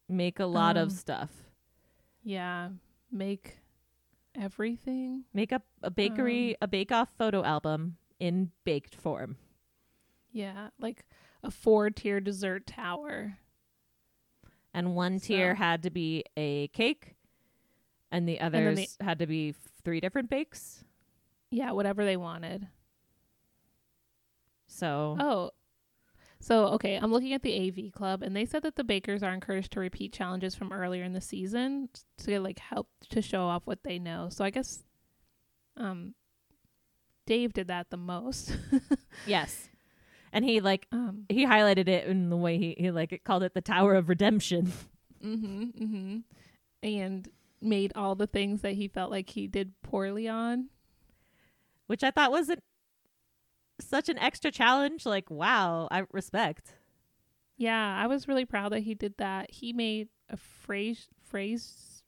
make 0.09 0.41
a 0.41 0.47
lot 0.47 0.77
Um, 0.79 0.85
of 0.85 0.93
stuff. 0.93 1.31
Yeah, 2.25 2.71
make 3.11 3.59
everything. 4.35 5.25
Make 5.35 5.53
up 5.53 5.63
a 5.83 5.91
bakery, 5.91 6.53
um, 6.55 6.59
a 6.63 6.69
bake 6.69 6.91
off 6.91 7.11
photo 7.19 7.45
album 7.45 7.99
in 8.19 8.51
baked 8.65 8.95
form. 8.95 9.37
Yeah, 10.31 10.71
like 10.79 11.05
a 11.43 11.51
four 11.51 11.91
tier 11.91 12.19
dessert 12.21 12.67
tower. 12.67 13.39
And 14.73 14.97
one 14.97 15.21
tier 15.21 15.55
had 15.55 15.83
to 15.83 15.91
be 15.91 16.25
a 16.35 16.69
cake, 16.69 17.17
and 18.11 18.27
the 18.27 18.41
others 18.41 18.97
the- 18.97 19.05
had 19.05 19.19
to 19.19 19.27
be 19.27 19.53
three 19.85 20.01
different 20.01 20.31
bakes. 20.31 20.83
Yeah, 21.51 21.73
whatever 21.73 22.07
they 22.07 22.17
wanted. 22.17 22.69
So 24.67 25.17
Oh. 25.21 25.51
So, 26.43 26.67
okay, 26.75 26.97
I'm 26.97 27.13
looking 27.13 27.35
at 27.35 27.43
the 27.43 27.53
AV 27.55 27.93
club 27.93 28.21
and 28.21 28.35
they 28.35 28.45
said 28.45 28.63
that 28.65 28.75
the 28.75 28.83
bakers 28.83 29.23
are 29.23 29.33
encouraged 29.33 29.71
to 29.75 29.81
repeat 29.81 30.13
challenges 30.13 30.57
from 30.57 30.73
earlier 30.73 31.05
in 31.05 31.13
the 31.13 31.21
season 31.21 31.89
to 32.19 32.41
like 32.41 32.59
help 32.59 32.89
to 33.11 33.23
show 33.23 33.43
off 33.45 33.63
what 33.65 33.85
they 33.85 33.99
know. 34.01 34.29
So, 34.29 34.45
I 34.45 34.51
guess 34.51 34.83
um 35.77 36.15
Dave 37.27 37.53
did 37.53 37.69
that 37.69 37.91
the 37.91 37.97
most. 37.97 38.57
yes, 39.27 39.69
and 40.33 40.45
he 40.45 40.61
like 40.61 40.89
um 40.91 41.25
he 41.29 41.47
highlighted 41.47 41.87
it 41.89 42.07
in 42.09 42.29
the 42.29 42.37
way 42.37 42.59
he, 42.59 42.75
he 42.77 42.91
like 42.91 43.13
it 43.13 43.23
called 43.25 43.45
it 43.45 43.55
the 43.55 43.61
Tower 43.61 43.95
of 43.95 44.09
Redemption. 44.09 44.73
mhm 45.25 45.73
mhm 45.81 46.23
and 46.83 47.29
made 47.61 47.93
all 47.95 48.17
the 48.17 48.27
things 48.27 48.63
that 48.63 48.73
he 48.73 48.89
felt 48.89 49.09
like 49.13 49.31
he 49.31 49.47
did 49.47 49.81
poorly 49.83 50.27
on. 50.29 50.69
which 51.87 52.03
I 52.03 52.11
thought 52.11 52.33
was 52.33 52.49
not 52.49 52.59
such 53.83 54.09
an 54.09 54.19
extra 54.19 54.51
challenge. 54.51 55.05
Like, 55.07 55.31
wow, 55.31 55.89
I 55.91 56.05
respect. 56.13 56.75
Yeah, 57.57 57.97
I 57.97 58.07
was 58.07 58.27
really 58.29 58.45
proud 58.45 58.73
that 58.73 58.81
he 58.81 58.95
did 58.95 59.15
that. 59.19 59.51
He 59.51 59.73
made 59.73 60.09
a 60.29 60.37
phrase 60.37 61.09
phrase 61.25 62.03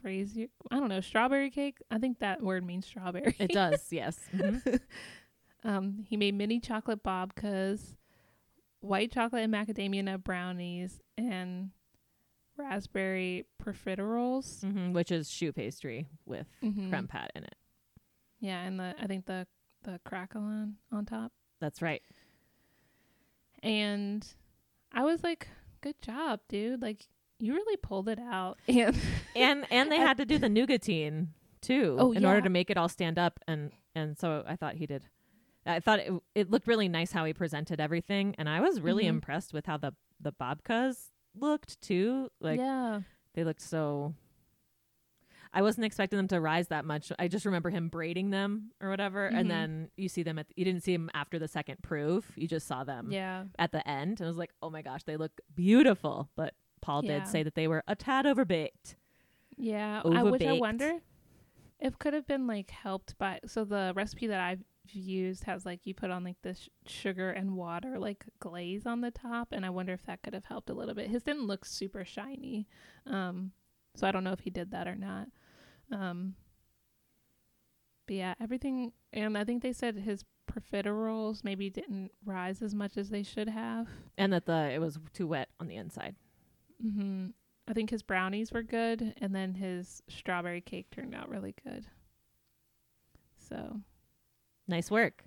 phrase 0.00 0.36
I 0.70 0.78
don't 0.78 0.88
know, 0.88 1.00
strawberry 1.00 1.50
cake. 1.50 1.78
I 1.90 1.98
think 1.98 2.18
that 2.20 2.42
word 2.42 2.64
means 2.64 2.86
strawberry. 2.86 3.34
It 3.38 3.52
does, 3.52 3.86
yes. 3.90 4.18
Mhm. 4.32 4.80
um 5.64 6.04
he 6.08 6.16
made 6.16 6.34
mini 6.34 6.60
chocolate 6.60 7.02
babkas, 7.02 7.96
white 8.80 9.10
chocolate 9.12 9.42
and 9.42 9.52
macadamia 9.52 10.04
nut 10.04 10.22
brownies 10.24 11.00
and 11.18 11.70
raspberry 12.56 13.46
profiteroles. 13.62 14.60
Mhm, 14.64 14.92
Which 14.92 15.10
is 15.10 15.28
choux 15.28 15.52
pastry 15.52 16.06
with 16.24 16.46
Mhm. 16.62 16.90
creme 16.90 17.08
pat 17.08 17.32
in 17.34 17.44
it. 17.44 17.56
Yeah, 18.40 18.62
and 18.62 18.78
the 18.78 18.94
I 18.98 19.06
think 19.06 19.26
the 19.26 19.46
the 19.84 20.00
crackle 20.04 20.42
on 20.42 20.76
on 20.92 21.06
top. 21.06 21.32
That's 21.60 21.80
right. 21.80 22.02
And 23.62 24.26
I 24.92 25.02
was 25.04 25.22
like, 25.22 25.48
"Good 25.80 26.00
job, 26.02 26.40
dude! 26.48 26.82
Like 26.82 27.06
you 27.38 27.54
really 27.54 27.76
pulled 27.76 28.08
it 28.08 28.18
out." 28.18 28.58
And 28.68 28.96
And 29.36 29.66
and 29.70 29.90
they 29.92 29.98
had 29.98 30.16
to 30.18 30.24
do 30.24 30.38
the 30.38 30.48
nougatine 30.48 31.28
too 31.60 31.96
Oh, 31.98 32.12
in 32.12 32.24
order 32.24 32.40
to 32.42 32.48
make 32.50 32.70
it 32.70 32.76
all 32.76 32.88
stand 32.88 33.18
up 33.18 33.40
and 33.48 33.72
and 33.94 34.16
so 34.18 34.44
I 34.46 34.54
thought 34.56 34.74
he 34.76 34.86
did. 34.86 35.04
I 35.66 35.80
thought 35.80 35.98
it, 36.00 36.12
it 36.34 36.50
looked 36.50 36.66
really 36.68 36.88
nice 36.88 37.10
how 37.10 37.24
he 37.24 37.32
presented 37.32 37.80
everything 37.80 38.34
and 38.38 38.48
I 38.48 38.60
was 38.60 38.80
really 38.80 39.04
Mhm. 39.04 39.08
impressed 39.16 39.52
with 39.52 39.66
how 39.66 39.76
the 39.78 39.94
the 40.20 40.30
babkas 40.32 41.10
looked 41.34 41.80
too. 41.80 42.30
Like 42.40 42.60
yeah, 42.60 43.00
they 43.34 43.42
looked 43.44 43.62
so 43.62 44.14
I 45.56 45.62
wasn't 45.62 45.84
expecting 45.86 46.16
them 46.16 46.28
to 46.28 46.40
rise 46.40 46.68
that 46.68 46.84
much. 46.84 47.12
I 47.18 47.28
just 47.28 47.46
remember 47.46 47.70
him 47.70 47.88
braiding 47.88 48.30
them 48.30 48.72
or 48.80 48.90
whatever, 48.90 49.30
Mhm. 49.30 49.38
and 49.38 49.50
then 49.50 49.90
you 49.96 50.08
see 50.08 50.22
them 50.24 50.38
at 50.38 50.46
you 50.56 50.64
didn't 50.64 50.82
see 50.82 50.92
them 50.96 51.10
after 51.14 51.38
the 51.38 51.48
second 51.48 51.80
proof. 51.82 52.32
You 52.36 52.48
just 52.48 52.66
saw 52.66 52.82
them 52.84 53.10
yeah, 53.12 53.44
at 53.58 53.70
the 53.72 53.86
end, 53.88 54.20
and 54.20 54.26
I 54.26 54.28
was 54.28 54.36
like, 54.36 54.52
oh 54.60 54.68
my 54.70 54.82
gosh, 54.82 55.04
they 55.04 55.16
look 55.16 55.40
beautiful. 55.54 56.28
But 56.36 56.54
Paul 56.82 57.04
Yeah. 57.04 57.20
did 57.20 57.28
say 57.28 57.42
that 57.44 57.54
they 57.54 57.68
were 57.68 57.82
a 57.86 57.94
tad 57.96 58.24
overbaked. 58.26 58.96
yeah. 59.56 60.02
I 60.04 60.22
which 60.24 60.42
I 60.42 60.52
wonder 60.54 60.98
if 61.78 61.98
could 61.98 62.12
have 62.14 62.26
been 62.26 62.46
like 62.46 62.70
helped 62.70 63.16
by. 63.18 63.38
So 63.46 63.64
the 63.64 63.92
recipe 63.94 64.26
that 64.26 64.40
I've 64.40 64.64
used 64.90 65.44
has 65.44 65.64
like 65.64 65.80
you 65.86 65.94
put 65.94 66.10
on 66.10 66.24
like 66.24 66.36
this 66.42 66.68
sugar 66.86 67.30
and 67.30 67.56
water 67.56 67.98
like 67.98 68.24
glaze 68.40 68.84
on 68.86 69.00
the 69.02 69.10
top, 69.12 69.52
and 69.52 69.64
I 69.64 69.70
wonder 69.70 69.92
if 69.92 70.04
that 70.06 70.22
could 70.22 70.34
have 70.34 70.44
helped 70.46 70.68
a 70.70 70.74
little 70.74 70.94
bit. 70.94 71.08
His 71.10 71.22
didn't 71.22 71.46
look 71.46 71.64
super 71.64 72.04
shiny, 72.04 72.66
um, 73.06 73.52
so 73.94 74.06
I 74.06 74.10
don't 74.10 74.24
know 74.24 74.32
if 74.32 74.40
he 74.40 74.50
did 74.50 74.72
that 74.72 74.86
or 74.88 74.96
not. 74.96 75.28
Um, 75.92 76.34
but 78.06 78.16
yeah, 78.16 78.34
everything, 78.40 78.92
and 79.12 79.36
I 79.38 79.44
think 79.44 79.62
they 79.62 79.72
said 79.72 79.96
his 79.96 80.24
profiteroles 80.50 81.42
maybe 81.42 81.70
didn't 81.70 82.10
rise 82.24 82.60
as 82.62 82.74
much 82.74 82.96
as 82.96 83.08
they 83.10 83.22
should 83.22 83.48
have. 83.48 83.88
And 84.18 84.32
that 84.32 84.46
the 84.46 84.70
it 84.72 84.80
was 84.80 84.98
too 85.12 85.26
wet 85.26 85.48
on 85.60 85.68
the 85.68 85.76
inside. 85.76 86.16
Mm-hmm. 86.84 87.26
I 87.66 87.72
think 87.72 87.88
his 87.90 88.02
brownies 88.02 88.52
were 88.52 88.62
good, 88.62 89.14
and 89.22 89.34
then 89.34 89.54
his 89.54 90.02
strawberry 90.08 90.60
cake 90.60 90.90
turned 90.90 91.14
out 91.14 91.30
really 91.30 91.54
good. 91.64 91.86
So 93.38 93.80
Nice 94.66 94.90
work. 94.90 95.24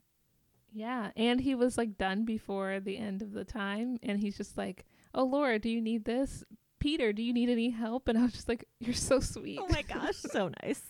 yeah, 0.71 1.11
and 1.15 1.41
he 1.41 1.55
was 1.55 1.77
like 1.77 1.97
done 1.97 2.25
before 2.25 2.79
the 2.79 2.97
end 2.97 3.21
of 3.21 3.31
the 3.33 3.45
time, 3.45 3.97
and 4.03 4.19
he's 4.19 4.37
just 4.37 4.57
like, 4.57 4.85
"Oh 5.13 5.23
Laura, 5.25 5.57
do 5.59 5.69
you 5.69 5.81
need 5.81 6.05
this? 6.05 6.43
Peter, 6.79 7.11
do 7.13 7.21
you 7.23 7.33
need 7.33 7.49
any 7.49 7.69
help?" 7.69 8.07
And 8.07 8.17
I 8.17 8.23
was 8.23 8.33
just 8.33 8.47
like, 8.49 8.65
"You're 8.79 8.93
so 8.93 9.19
sweet." 9.19 9.59
Oh 9.61 9.67
my 9.69 9.81
gosh, 9.83 10.15
so 10.17 10.49
nice. 10.63 10.81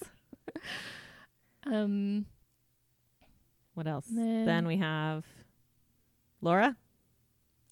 um. 1.66 2.26
What 3.74 3.88
else? 3.88 4.08
Then- 4.08 4.46
Then 4.46 4.66
we 4.68 4.78
have 4.78 5.24
Laura. 6.42 6.76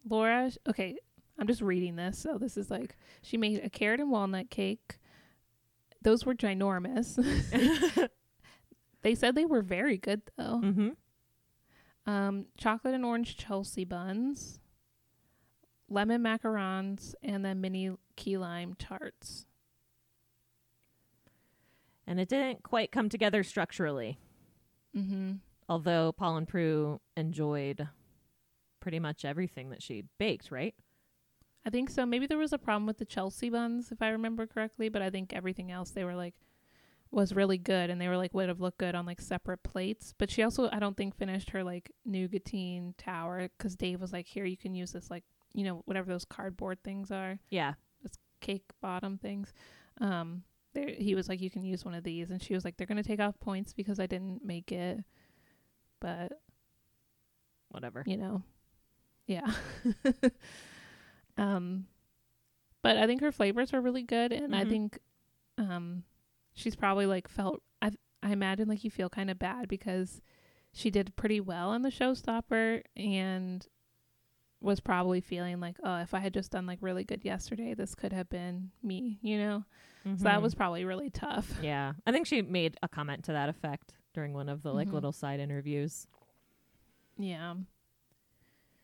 Laura, 0.08 0.51
okay, 0.69 0.97
I'm 1.39 1.47
just 1.47 1.62
reading 1.62 1.95
this. 1.95 2.19
So 2.19 2.38
this 2.38 2.58
is 2.58 2.69
like 2.69 2.95
she 3.23 3.38
made 3.38 3.63
a 3.63 3.69
carrot 3.69 3.99
and 3.99 4.12
walnut 4.12 4.49
cake. 4.51 4.99
Those 6.04 6.23
were 6.25 6.36
ginormous. 6.36 7.15
they 9.01 9.15
said 9.15 9.34
they 9.34 9.45
were 9.45 9.63
very 9.63 9.97
good 9.97 10.21
though. 10.38 10.62
mm-hmm. 10.63 10.89
Um, 12.08 12.45
chocolate 12.56 12.93
and 12.93 13.04
orange 13.04 13.36
Chelsea 13.36 13.84
buns, 13.84 14.60
lemon 15.89 16.21
macarons, 16.21 17.15
and 17.23 17.43
then 17.43 17.62
mini 17.62 17.89
key 18.15 18.38
lime 18.38 18.75
tarts. 18.78 19.45
And 22.08 22.19
it 22.19 22.30
didn't 22.30 22.63
quite 22.63 22.91
come 22.91 23.10
together 23.10 23.43
structurally. 23.43 24.19
Mm-hmm. 24.95 25.34
Although 25.67 26.12
Paul 26.12 26.38
and 26.38 26.47
Prue 26.47 27.01
enjoyed 27.17 27.88
pretty 28.80 28.99
much 28.99 29.25
everything 29.25 29.71
that 29.71 29.82
she 29.82 30.06
baked, 30.19 30.51
right? 30.51 30.75
I 31.65 31.71
think 31.71 31.89
so. 31.89 32.06
Maybe 32.06 32.28
there 32.28 32.38
was 32.38 32.54
a 32.54 32.60
problem 32.60 32.86
with 32.86 32.99
the 32.99 33.06
Chelsea 33.06 33.49
buns, 33.49 33.91
if 33.91 34.01
I 34.01 34.10
remember 34.10 34.45
correctly, 34.45 34.89
but 34.89 35.01
I 35.01 35.10
think 35.10 35.34
everything 35.34 35.71
else 35.71 35.89
they 35.89 36.04
were 36.04 36.13
like 36.15 36.36
was 37.10 37.34
really 37.34 37.58
good, 37.58 37.89
and 37.89 37.99
they 37.99 38.08
were 38.08 38.17
like 38.17 38.34
would 38.36 38.49
have 38.49 38.62
looked 38.62 38.78
good 38.78 38.93
on 38.93 39.08
like 39.08 39.19
separate 39.19 39.63
plates. 39.63 40.13
But 40.17 40.30
she 40.30 40.43
also, 40.43 40.69
I 40.71 40.78
don't 40.78 40.95
think, 40.95 41.15
finished 41.15 41.49
her 41.51 41.63
like 41.63 41.91
nougatine 42.08 42.93
tower 42.97 43.49
because 43.58 43.75
Dave 43.75 43.99
was 43.99 44.13
like, 44.13 44.28
"Here, 44.28 44.45
you 44.45 44.58
can 44.58 44.75
use 44.75 44.91
this 44.91 45.10
like 45.10 45.23
you 45.54 45.63
know 45.63 45.82
whatever 45.86 46.12
those 46.12 46.25
cardboard 46.25 46.84
things 46.84 47.10
are, 47.10 47.39
Yeah. 47.49 47.73
Cake 48.45 48.63
bottom 48.81 49.17
things." 49.17 49.53
Um, 49.99 50.43
there, 50.73 50.89
he 50.89 51.15
was 51.15 51.27
like, 51.29 51.41
"You 51.41 51.49
can 51.49 51.63
use 51.63 51.84
one 51.86 51.93
of 51.93 52.03
these," 52.03 52.29
and 52.31 52.41
she 52.41 52.53
was 52.53 52.63
like, 52.65 52.77
"They're 52.77 52.88
gonna 52.88 53.03
take 53.03 53.19
off 53.19 53.39
points 53.39 53.73
because 53.73 53.99
I 53.99 54.05
didn't 54.08 54.43
make 54.45 54.71
it." 54.71 55.03
But 55.99 56.34
Whatever. 57.69 58.03
you 58.05 58.17
know 58.17 58.43
yeah 59.27 59.51
um 61.38 61.88
but 62.81 62.95
i 62.97 63.05
think 63.08 63.21
her 63.21 63.31
flavors 63.31 63.73
are 63.73 63.81
really 63.81 64.03
good 64.03 64.31
and 64.31 64.55
i 64.55 64.63
Mhm. 64.63 64.69
think 64.69 64.99
um 65.58 66.03
she's 66.53 66.75
probably 66.75 67.05
like 67.05 67.27
felt 67.27 67.62
i 67.81 67.91
i 68.23 68.31
imagine 68.31 68.67
like 68.69 68.84
you 68.84 68.91
feel 68.91 69.10
kind 69.10 69.29
of 69.29 69.39
bad 69.39 69.67
because 69.67 70.21
she 70.71 70.89
did 70.91 71.15
pretty 71.15 71.39
well 71.41 71.69
on 71.69 71.81
the 71.81 71.89
showstopper 71.89 72.84
and 72.95 73.67
was 74.61 74.79
probably 74.79 75.21
feeling 75.21 75.59
like 75.59 75.75
oh 75.83 75.97
if 75.97 76.13
i 76.13 76.19
had 76.19 76.33
just 76.33 76.51
done 76.51 76.65
like 76.65 76.79
really 76.81 77.03
good 77.03 77.23
yesterday 77.23 77.73
this 77.73 77.93
could 77.95 78.11
have 78.13 78.29
been 78.29 78.71
me 78.81 79.19
you 79.21 79.37
know 79.37 79.63
so 80.17 80.23
that 80.23 80.41
was 80.41 80.53
probably 80.55 80.85
really 80.85 81.09
tough 81.09 81.51
Yeah. 81.63 81.93
I 82.05 82.11
think 82.11 82.27
she 82.27 82.41
made 82.43 82.77
a 82.83 82.87
comment 82.87 83.23
to 83.25 83.31
that 83.31 83.49
effect 83.49 83.93
during 84.13 84.33
one 84.33 84.49
of 84.49 84.61
the 84.61 84.71
like 84.71 84.87
Mhm. 84.89 84.93
little 84.93 85.11
side 85.11 85.39
interviews. 85.39 86.05
yeah 87.17 87.55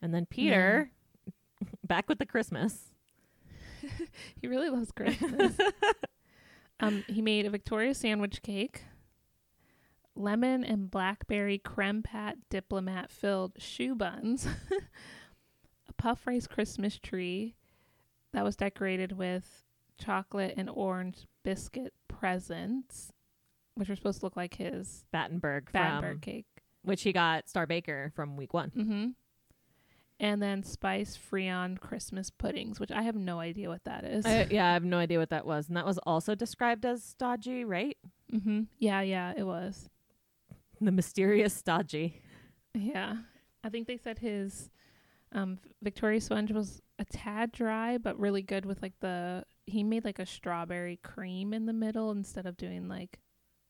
And 0.02 0.14
then 0.14 0.26
Peter 0.26 0.90
back 1.88 2.10
with 2.10 2.18
the 2.20 2.26
Christmas. 2.26 2.92
he 4.42 4.48
really 4.48 4.70
loves 4.70 4.92
christmas 4.92 5.58
Um, 6.80 7.04
he 7.08 7.22
made 7.22 7.46
a 7.46 7.52
Victoria 7.52 7.94
sandwich 7.94 8.42
cake, 8.42 8.82
lemon 10.16 10.64
and 10.64 10.90
blackberry 10.90 11.60
creme 11.60 12.02
pat 12.02 12.38
diplomat 12.50 13.12
filled 13.12 13.56
choux 13.60 13.94
buns, 13.96 14.48
puff 16.02 16.26
rice 16.26 16.48
Christmas 16.48 16.98
tree 16.98 17.56
that 18.34 18.44
was 18.44 18.56
decorated 18.56 19.12
with 19.12 19.64
chocolate 20.00 20.56
and 20.58 20.68
orange 20.68 21.28
biscuit 21.44 21.94
presents, 22.08 23.12
which 23.76 23.88
were 23.88 23.96
supposed 23.96 24.20
to 24.22 24.26
look 24.26 24.36
like 24.36 24.56
his 24.56 25.06
Battenberg 25.12 25.70
from 25.70 26.20
cake. 26.20 26.48
which 26.82 27.04
he 27.04 27.14
got 27.14 27.48
Star 27.48 27.68
Baker 27.68 28.12
from 28.16 28.36
week 28.36 28.52
one. 28.52 28.72
Mm-hmm. 28.76 29.08
And 30.20 30.42
then 30.42 30.64
spice 30.64 31.18
Freon 31.18 31.80
Christmas 31.80 32.32
puddings, 32.32 32.80
which 32.80 32.92
I 32.92 33.04
have 33.04 33.16
no 33.16 33.40
idea 33.40 33.70
what 33.70 33.84
that 33.84 34.04
is. 34.04 34.26
I, 34.26 34.48
yeah, 34.50 34.70
I 34.70 34.74
have 34.74 34.84
no 34.84 34.98
idea 34.98 35.20
what 35.20 35.30
that 35.30 35.46
was. 35.46 35.68
And 35.68 35.78
that 35.78 35.86
was 35.86 36.00
also 36.00 36.34
described 36.34 36.84
as 36.84 37.04
stodgy, 37.04 37.64
right? 37.64 37.98
mm-hmm. 38.34 38.62
Yeah, 38.80 39.02
yeah, 39.02 39.34
it 39.38 39.44
was. 39.44 39.90
The 40.80 40.92
mysterious 40.92 41.54
stodgy. 41.54 42.22
Yeah. 42.74 43.18
I 43.64 43.70
think 43.70 43.88
they 43.88 43.98
said 43.98 44.20
his 44.20 44.72
um 45.34 45.58
Victoria 45.82 46.20
sponge 46.22 46.52
was 46.52 46.82
a 47.00 47.06
tad 47.06 47.52
dry 47.52 47.98
but 47.98 48.20
really 48.20 48.42
good 48.42 48.66
with 48.66 48.82
like 48.82 49.00
the 49.00 49.44
he 49.66 49.84
made 49.84 50.04
like 50.06 50.20
a 50.20 50.26
strawberry 50.26 50.98
cream 50.98 51.54
in 51.54 51.66
the 51.66 51.74
middle 51.74 52.12
instead 52.12 52.46
of 52.46 52.58
doing 52.58 52.88
like 52.88 53.20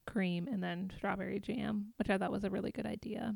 cream 0.08 0.47
and 0.47 0.63
then 0.63 0.91
strawberry 0.97 1.39
jam, 1.39 1.93
which 1.97 2.10
I 2.10 2.17
thought 2.17 2.32
was 2.32 2.43
a 2.43 2.50
really 2.50 2.71
good 2.71 2.88
idea. 2.88 3.36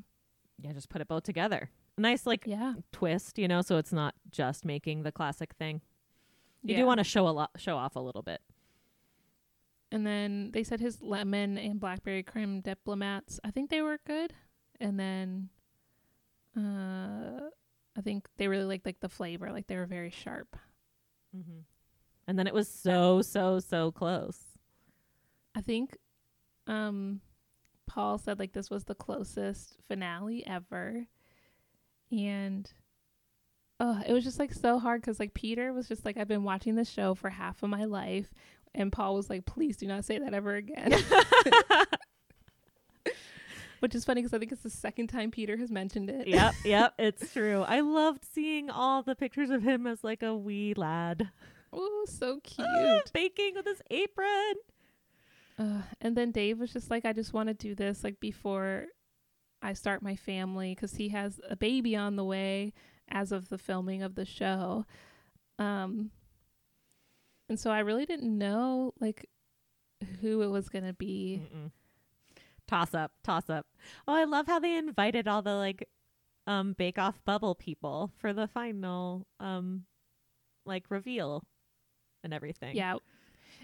Yeah, 0.60 0.74
just 0.74 0.90
put 0.90 1.02
it 1.02 1.08
both 1.08 1.24
together. 1.24 1.70
Nice 1.98 2.26
like 2.26 2.44
Yeah. 2.48 2.74
twist, 2.92 3.38
you 3.38 3.48
know, 3.48 3.62
so 3.62 3.78
it's 3.78 3.94
not 3.94 4.16
just 4.32 4.66
making 4.66 5.04
the 5.04 5.12
classic 5.12 5.54
thing. 5.54 5.82
You 6.64 6.74
yeah. 6.74 6.82
do 6.82 6.86
want 6.88 6.98
to 7.00 7.04
show 7.04 7.28
a 7.28 7.30
lot, 7.30 7.52
show 7.58 7.78
off 7.78 7.96
a 7.96 8.00
little 8.00 8.24
bit. 8.24 8.42
And 9.92 10.06
then 10.06 10.50
they 10.52 10.64
said 10.64 10.80
his 10.80 11.02
lemon 11.02 11.58
and 11.58 11.80
blackberry 11.80 12.24
cream 12.24 12.62
diplomats, 12.62 13.40
I 13.44 13.52
think 13.52 13.70
they 13.70 13.82
were 13.82 14.00
good. 14.06 14.34
And 14.80 15.00
then 15.00 15.50
uh 16.58 17.50
I 17.98 18.02
think 18.02 18.28
they 18.38 18.48
really 18.48 18.66
liked 18.66 18.86
like 18.86 19.00
the 19.00 19.10
flavor, 19.10 19.52
like 19.52 19.68
they 19.68 19.78
were 19.78 19.86
very 19.86 20.10
sharp. 20.10 20.58
Mm-hmm. 21.36 21.60
And 22.28 22.40
then 22.40 22.48
it 22.48 22.54
was 22.54 22.68
so, 22.68 23.22
so, 23.22 23.60
so 23.60 23.92
close. 23.92 24.40
I 25.56 25.62
think 25.62 25.98
um 26.68 27.22
Paul 27.88 28.18
said 28.18 28.40
like 28.40 28.54
this 28.54 28.70
was 28.70 28.84
the 28.84 28.96
closest 28.96 29.78
finale 29.88 30.46
ever. 30.46 31.06
And 32.12 32.70
oh, 33.80 34.02
it 34.06 34.14
was 34.14 34.24
just 34.24 34.40
like 34.40 34.54
so 34.54 34.80
hard 34.80 35.04
cuz 35.04 35.20
like 35.20 35.34
Peter 35.34 35.72
was 35.72 35.88
just 35.88 36.04
like 36.04 36.18
I've 36.18 36.28
been 36.28 36.44
watching 36.44 36.76
this 36.76 36.90
show 36.90 37.16
for 37.16 37.30
half 37.30 37.64
of 37.64 37.70
my 37.70 37.86
life 37.86 38.34
and 38.74 38.92
Paul 38.92 39.16
was 39.16 39.30
like 39.30 39.46
please 39.46 39.78
do 39.78 39.88
not 39.88 40.04
say 40.04 40.18
that 40.20 40.34
ever 40.34 40.56
again. 40.56 40.94
Which 43.80 43.96
is 43.96 44.06
funny 44.06 44.22
cuz 44.22 44.34
I 44.34 44.40
think 44.40 44.52
it's 44.52 44.64
the 44.64 44.70
second 44.70 45.08
time 45.08 45.32
Peter 45.32 45.58
has 45.58 45.72
mentioned 45.72 46.10
it. 46.10 46.28
yep, 46.28 46.54
yep, 46.66 46.94
it's 46.98 47.34
true. 47.34 47.62
I 47.62 47.82
loved 47.82 48.26
seeing 48.26 48.70
all 48.70 49.04
the 49.04 49.16
pictures 49.16 49.50
of 49.50 49.64
him 49.64 49.86
as 49.86 50.04
like 50.04 50.24
a 50.24 50.36
wee 50.36 50.74
lad. 50.76 51.30
Oh, 51.74 52.06
so 52.08 52.40
cute. 52.44 52.68
Ah, 52.68 53.02
baking 53.14 53.56
with 53.56 53.66
his 53.66 53.82
apron. 53.92 54.56
Uh, 55.58 55.82
and 56.02 56.18
then 56.18 56.32
Dave 56.32 56.60
was 56.60 56.74
just 56.74 56.90
like, 56.90 57.06
I 57.06 57.14
just 57.14 57.34
want 57.34 57.48
to 57.48 57.54
do 57.54 57.76
this 57.76 58.04
like 58.04 58.20
before 58.20 58.88
I 59.62 59.74
start 59.74 60.02
my 60.02 60.16
family 60.16 60.76
because 60.76 60.96
he 60.96 61.10
has 61.10 61.40
a 61.50 61.56
baby 61.56 61.96
on 61.96 62.16
the 62.16 62.24
way 62.24 62.74
as 63.10 63.32
of 63.32 63.50
the 63.50 63.58
filming 63.58 64.04
of 64.04 64.16
the 64.16 64.26
show. 64.26 64.86
Um, 65.58 66.12
and 67.48 67.60
so 67.60 67.72
I 67.72 67.80
really 67.80 68.06
didn't 68.06 68.38
know 68.38 68.94
like 69.00 69.30
who 70.22 70.42
it 70.42 70.48
was 70.48 70.70
gonna 70.70 70.94
be. 70.94 71.42
Mm-mm. 71.44 71.72
Toss 72.67 72.93
up, 72.93 73.12
toss 73.23 73.49
up. 73.49 73.67
Oh, 74.08 74.13
I 74.13 74.23
love 74.23 74.47
how 74.47 74.60
they 74.60 74.78
invited 74.78 75.28
all 75.28 75.41
the 75.41 75.54
like 75.54 75.88
um 76.47 76.73
Bake 76.73 76.97
Off 76.97 77.19
bubble 77.25 77.56
people 77.56 78.12
for 78.17 78.34
the 78.34 78.47
final 78.47 79.28
um 79.39 79.86
like 80.65 80.86
reveal 80.89 81.43
and 82.23 82.34
everything. 82.34 82.75
Yeah. 82.75 82.95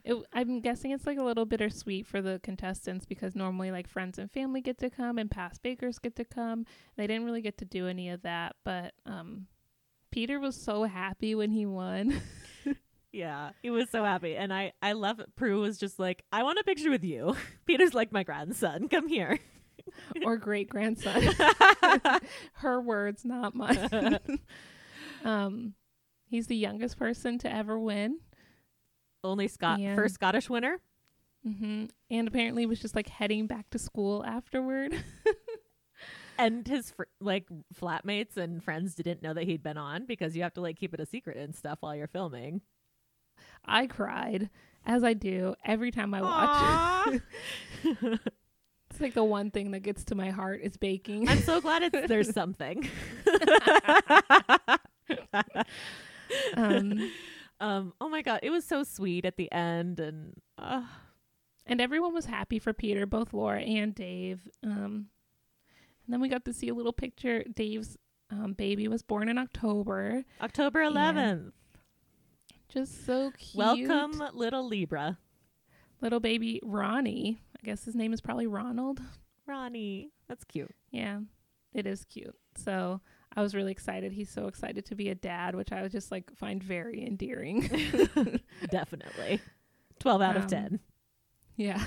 It, 0.04 0.16
I'm 0.34 0.62
guessing 0.62 0.92
it's 0.92 1.06
like 1.06 1.20
a 1.20 1.24
little 1.24 1.46
bittersweet 1.46 2.08
for 2.08 2.22
the 2.22 2.40
contestants 2.42 3.06
because 3.06 3.36
normally 3.36 3.72
like 3.72 3.88
friends 3.88 4.18
and 4.18 4.32
family 4.32 4.62
get 4.62 4.78
to 4.80 4.90
come 4.90 5.18
and 5.18 5.30
past 5.30 5.62
bakers 5.62 6.00
get 6.00 6.16
to 6.16 6.26
come. 6.26 6.66
They 6.96 7.08
didn't 7.08 7.26
really 7.26 7.42
get 7.42 7.58
to 7.60 7.66
do 7.66 7.88
any 7.88 8.10
of 8.10 8.22
that, 8.22 8.56
but 8.64 8.94
um 9.06 9.48
Peter 10.12 10.40
was 10.40 10.56
so 10.56 10.84
happy 10.84 11.36
when 11.36 11.52
he 11.52 11.66
won. 11.66 12.22
Yeah, 13.14 13.52
he 13.62 13.70
was 13.70 13.90
so 13.90 14.04
happy, 14.06 14.36
and 14.38 14.54
I 14.54 14.72
I 14.82 14.94
love 14.94 15.20
it. 15.20 15.36
Prue 15.36 15.60
was 15.62 15.78
just 15.78 16.00
like, 16.00 16.24
I 16.32 16.44
want 16.44 16.60
a 16.60 16.64
picture 16.64 16.90
with 16.90 17.04
you. 17.04 17.36
Peter's 17.66 17.94
like 17.94 18.12
my 18.12 18.24
grandson. 18.24 18.88
Come 18.88 19.08
here. 19.10 19.38
or 20.26 20.38
great 20.38 20.70
grandson. 20.70 21.22
Her 22.54 22.80
words, 22.80 23.26
not 23.26 23.54
mine. 23.56 24.40
um, 25.26 25.74
he's 26.30 26.48
the 26.48 26.56
youngest 26.56 26.98
person 26.98 27.38
to 27.40 27.52
ever 27.54 27.78
win. 27.78 28.20
Only 29.24 29.48
Scott, 29.48 29.80
And- 29.80 29.96
first 29.96 30.16
Scottish 30.16 30.50
winner. 30.50 30.80
hmm 31.44 31.86
And 32.10 32.28
apparently 32.28 32.66
was 32.66 32.80
just 32.80 32.96
like 32.96 33.10
heading 33.10 33.48
back 33.48 33.70
to 33.72 33.80
school 33.80 34.24
afterward. 34.26 34.94
and 36.38 36.68
his 36.68 36.92
fr- 36.92 37.04
like 37.20 37.48
flatmates 37.80 38.38
and 38.38 38.64
friends 38.64 38.96
didn't 38.96 39.22
know 39.22 39.34
that 39.34 39.44
he'd 39.44 39.64
been 39.64 39.78
on 39.78 40.06
because 40.06 40.36
you 40.36 40.44
have 40.44 40.54
to 40.54 40.62
like 40.62 40.78
keep 40.78 40.94
it 40.94 41.00
a 41.00 41.06
secret 41.06 41.38
and 41.38 41.56
stuff 41.56 41.80
while 41.82 41.96
you're 41.96 42.08
filming. 42.08 42.62
I 43.66 43.88
cried 43.88 44.50
as 44.86 45.04
I 45.04 45.14
do 45.14 45.56
every 45.66 45.92
time 45.92 46.14
I 46.14 46.22
watch. 46.22 47.22
It. 47.84 48.02
it's 48.90 49.02
like 49.02 49.14
the 49.14 49.24
one 49.24 49.52
thing 49.52 49.72
that 49.72 49.82
gets 49.82 50.04
to 50.06 50.16
my 50.16 50.30
heart 50.30 50.62
is 50.64 50.78
baking. 50.78 51.30
I'm 51.30 51.40
so 51.40 51.62
glad 51.62 51.84
it's 51.84 52.08
there's 52.08 52.30
something. 52.34 52.88
um, 56.56 57.12
um 57.60 57.94
oh 58.02 58.10
my 58.10 58.22
god, 58.22 58.40
it 58.44 58.50
was 58.50 58.66
so 58.66 58.84
sweet 58.84 59.26
at 59.26 59.38
the 59.38 59.52
end 59.52 60.00
and 60.00 60.34
uh, 60.58 60.84
and 61.66 61.80
everyone 61.80 62.14
was 62.14 62.26
happy 62.26 62.60
for 62.60 62.74
Peter, 62.74 63.06
both 63.06 63.34
Laura 63.34 63.62
and 63.62 63.94
Dave. 63.94 64.48
Um, 64.64 65.08
and 66.06 66.14
then 66.14 66.22
we 66.22 66.30
got 66.30 66.46
to 66.46 66.54
see 66.54 66.70
a 66.70 66.74
little 66.74 66.94
picture. 66.94 67.44
Dave's 67.44 67.98
um, 68.32 68.54
baby 68.54 68.88
was 68.88 69.02
born 69.04 69.30
in 69.30 69.38
October. 69.38 70.24
October 70.42 70.80
11th. 70.80 71.52
Just 72.72 73.06
so 73.06 73.32
cute. 73.38 73.56
Welcome 73.56 74.22
little 74.34 74.66
Libra. 74.68 75.18
Little 76.02 76.20
baby 76.20 76.60
Ronnie. 76.64 77.42
I 77.62 77.66
guess 77.66 77.84
his 77.84 77.96
name 77.96 78.14
is 78.14 78.22
probably 78.22 78.48
Ronald. 78.48 79.02
Ronnie. 79.46 80.10
That's 80.28 80.44
cute. 80.46 80.74
Yeah, 80.92 81.20
it 81.74 81.86
is 81.86 82.06
cute. 82.06 82.36
So 82.56 83.02
I 83.36 83.42
was 83.42 83.54
really 83.54 83.72
excited. 83.72 84.14
He's 84.14 84.30
so 84.30 84.48
excited 84.48 84.86
to 84.86 84.96
be 84.96 85.10
a 85.10 85.16
dad, 85.16 85.56
which 85.56 85.72
I 85.72 85.82
would 85.82 85.92
just 85.92 86.12
like 86.12 86.32
find 86.36 86.64
very 86.64 87.06
endearing. 87.06 87.62
Definitely. 88.72 89.42
12 90.00 90.22
out 90.22 90.38
of 90.38 90.44
Um, 90.44 90.50
10. 90.50 90.80
yeah. 91.58 91.84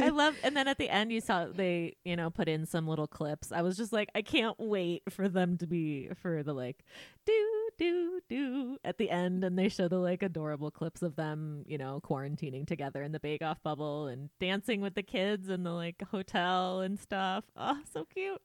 I 0.00 0.08
love 0.10 0.34
and 0.42 0.56
then 0.56 0.66
at 0.66 0.78
the 0.78 0.88
end 0.88 1.12
you 1.12 1.20
saw 1.20 1.46
they, 1.46 1.96
you 2.04 2.16
know, 2.16 2.30
put 2.30 2.48
in 2.48 2.66
some 2.66 2.88
little 2.88 3.06
clips. 3.06 3.52
I 3.52 3.62
was 3.62 3.76
just 3.76 3.92
like 3.92 4.08
I 4.14 4.22
can't 4.22 4.56
wait 4.58 5.02
for 5.10 5.28
them 5.28 5.58
to 5.58 5.66
be 5.66 6.08
for 6.20 6.42
the 6.42 6.52
like 6.54 6.82
do 7.26 7.61
do 7.78 8.20
do 8.28 8.78
at 8.84 8.98
the 8.98 9.10
end 9.10 9.44
and 9.44 9.58
they 9.58 9.68
show 9.68 9.88
the 9.88 9.98
like 9.98 10.22
adorable 10.22 10.70
clips 10.70 11.02
of 11.02 11.16
them, 11.16 11.64
you 11.66 11.78
know, 11.78 12.00
quarantining 12.04 12.66
together 12.66 13.02
in 13.02 13.12
the 13.12 13.20
bake 13.20 13.42
off 13.42 13.62
bubble 13.62 14.06
and 14.06 14.30
dancing 14.40 14.80
with 14.80 14.94
the 14.94 15.02
kids 15.02 15.48
in 15.48 15.62
the 15.62 15.72
like 15.72 16.02
hotel 16.10 16.80
and 16.80 16.98
stuff. 16.98 17.44
Oh, 17.56 17.80
so 17.92 18.04
cute. 18.04 18.40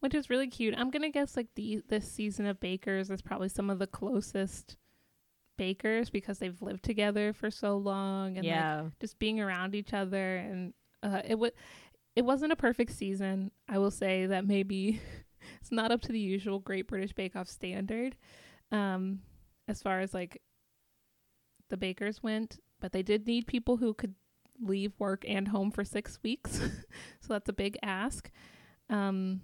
which 0.00 0.14
is 0.14 0.30
really 0.30 0.48
cute. 0.48 0.74
I'm 0.76 0.90
gonna 0.90 1.10
guess 1.10 1.36
like 1.36 1.48
the 1.54 1.82
this 1.88 2.10
season 2.10 2.46
of 2.46 2.60
Bakers 2.60 3.10
is 3.10 3.22
probably 3.22 3.48
some 3.48 3.70
of 3.70 3.78
the 3.78 3.86
closest 3.86 4.76
bakers 5.56 6.10
because 6.10 6.38
they've 6.38 6.60
lived 6.60 6.82
together 6.82 7.32
for 7.32 7.50
so 7.50 7.76
long 7.76 8.36
and 8.36 8.46
like 8.46 8.46
yeah. 8.46 8.84
just 9.00 9.18
being 9.18 9.40
around 9.40 9.74
each 9.74 9.92
other 9.92 10.36
and 10.36 10.74
uh, 11.02 11.20
it 11.24 11.38
would 11.38 11.52
it 12.16 12.24
wasn't 12.24 12.52
a 12.52 12.56
perfect 12.56 12.92
season. 12.92 13.50
I 13.68 13.78
will 13.78 13.90
say 13.90 14.26
that 14.26 14.46
maybe 14.46 15.00
it's 15.60 15.72
not 15.72 15.90
up 15.90 16.00
to 16.02 16.12
the 16.12 16.20
usual 16.20 16.58
Great 16.58 16.86
British 16.86 17.12
Bake 17.12 17.36
Off 17.36 17.48
standard, 17.48 18.16
um, 18.74 19.20
as 19.68 19.80
far 19.80 20.00
as 20.00 20.12
like 20.12 20.42
the 21.70 21.76
bakers 21.76 22.22
went. 22.22 22.58
But 22.80 22.92
they 22.92 23.02
did 23.02 23.26
need 23.26 23.46
people 23.46 23.78
who 23.78 23.94
could 23.94 24.14
leave 24.60 24.92
work 24.98 25.24
and 25.26 25.48
home 25.48 25.70
for 25.70 25.84
six 25.84 26.18
weeks, 26.22 26.58
so 27.20 27.28
that's 27.28 27.48
a 27.48 27.52
big 27.52 27.78
ask. 27.82 28.30
Um, 28.90 29.40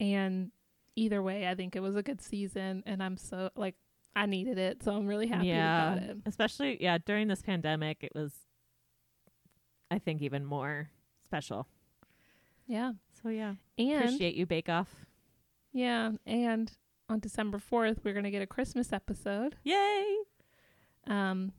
and 0.00 0.50
either 0.96 1.22
way, 1.22 1.46
I 1.46 1.54
think 1.54 1.76
it 1.76 1.80
was 1.80 1.96
a 1.96 2.02
good 2.02 2.22
season, 2.22 2.82
and 2.86 3.02
I'm 3.02 3.16
so 3.16 3.50
like 3.56 3.74
I 4.16 4.26
needed 4.26 4.58
it, 4.58 4.82
so 4.82 4.92
I'm 4.92 5.06
really 5.06 5.26
happy 5.26 5.48
yeah. 5.48 5.92
about 5.92 6.02
it. 6.08 6.16
Especially 6.24 6.78
yeah, 6.80 6.98
during 7.04 7.28
this 7.28 7.42
pandemic 7.42 7.98
it 8.02 8.12
was 8.14 8.32
I 9.90 9.98
think 9.98 10.22
even 10.22 10.44
more 10.44 10.90
special. 11.24 11.66
Yeah, 12.66 12.92
So 13.22 13.30
yeah. 13.30 13.54
and 13.78 14.04
Appreciate 14.04 14.34
you 14.34 14.44
Bake 14.44 14.68
Off. 14.68 14.88
Yeah, 15.72 16.12
and 16.26 16.70
on 17.08 17.20
December 17.20 17.58
4th, 17.58 17.98
we're 18.04 18.12
going 18.12 18.24
to 18.24 18.30
get 18.30 18.42
a 18.42 18.46
Christmas 18.46 18.92
episode. 18.92 19.56
Yay! 19.64 20.16
Um, 21.06 21.52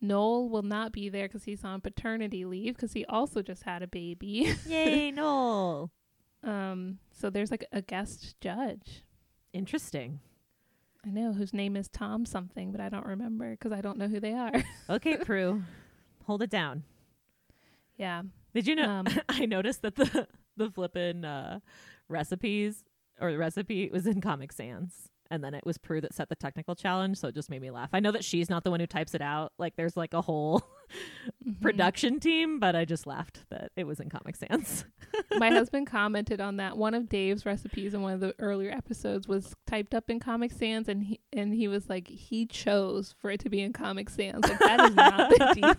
Noel 0.00 0.48
will 0.48 0.62
not 0.62 0.92
be 0.92 1.08
there 1.08 1.28
because 1.28 1.44
he's 1.44 1.64
on 1.64 1.80
paternity 1.80 2.44
leave 2.44 2.74
because 2.74 2.92
he 2.92 3.04
also 3.06 3.42
just 3.42 3.62
had 3.64 3.82
a 3.82 3.86
baby. 3.86 4.54
Yay, 4.66 5.10
Noel. 5.14 5.90
um, 6.42 6.98
so 7.12 7.30
there's 7.30 7.50
like 7.50 7.64
a 7.72 7.82
guest 7.82 8.34
judge. 8.40 9.04
Interesting. 9.52 10.20
I 11.06 11.10
know 11.10 11.32
whose 11.32 11.52
name 11.54 11.76
is 11.76 11.88
Tom 11.88 12.26
something, 12.26 12.72
but 12.72 12.80
I 12.80 12.88
don't 12.88 13.06
remember 13.06 13.50
because 13.52 13.72
I 13.72 13.80
don't 13.80 13.96
know 13.98 14.08
who 14.08 14.20
they 14.20 14.32
are. 14.34 14.52
Okay, 14.90 15.16
Prue. 15.18 15.62
Hold 16.26 16.42
it 16.42 16.50
down. 16.50 16.82
yeah. 17.96 18.22
Did 18.54 18.66
you 18.66 18.74
know 18.74 18.88
Um, 18.88 19.06
I 19.28 19.46
noticed 19.46 19.82
that 19.82 19.94
the 19.94 20.26
the 20.56 20.70
flippin' 20.70 21.24
uh, 21.24 21.60
recipes 22.08 22.82
or 23.20 23.32
the 23.32 23.38
recipe 23.38 23.88
was 23.92 24.06
in 24.06 24.20
Comic 24.20 24.52
Sans. 24.52 25.08
And 25.32 25.44
then 25.44 25.54
it 25.54 25.64
was 25.64 25.78
Prue 25.78 26.00
that 26.00 26.12
set 26.12 26.28
the 26.28 26.34
technical 26.34 26.74
challenge, 26.74 27.16
so 27.18 27.28
it 27.28 27.36
just 27.36 27.50
made 27.50 27.62
me 27.62 27.70
laugh. 27.70 27.90
I 27.92 28.00
know 28.00 28.10
that 28.10 28.24
she's 28.24 28.50
not 28.50 28.64
the 28.64 28.70
one 28.72 28.80
who 28.80 28.88
types 28.88 29.14
it 29.14 29.22
out. 29.22 29.52
Like 29.58 29.76
there's 29.76 29.96
like 29.96 30.12
a 30.12 30.20
whole 30.20 30.60
Mhm. 31.46 31.60
production 31.60 32.18
team, 32.18 32.58
but 32.58 32.74
I 32.74 32.84
just 32.84 33.06
laughed 33.06 33.44
that 33.50 33.70
it 33.76 33.84
was 33.84 34.00
in 34.00 34.10
Comic 34.10 34.34
Sans. 34.34 34.84
My 35.38 35.48
husband 35.50 35.86
commented 35.86 36.40
on 36.40 36.56
that. 36.56 36.76
One 36.76 36.94
of 36.94 37.08
Dave's 37.08 37.46
recipes 37.46 37.94
in 37.94 38.02
one 38.02 38.12
of 38.14 38.18
the 38.18 38.34
earlier 38.40 38.72
episodes 38.72 39.28
was 39.28 39.54
typed 39.68 39.94
up 39.94 40.10
in 40.10 40.18
Comic 40.18 40.50
Sans, 40.50 40.88
and 40.88 41.04
he 41.04 41.20
and 41.32 41.54
he 41.54 41.68
was 41.68 41.88
like, 41.88 42.08
he 42.08 42.44
chose 42.44 43.14
for 43.20 43.30
it 43.30 43.38
to 43.40 43.48
be 43.48 43.60
in 43.60 43.72
Comic 43.72 44.10
Sans. 44.10 44.42
Like 44.42 44.58
that 44.58 44.80
is 44.90 44.94
not 44.96 45.30
the 45.30 45.74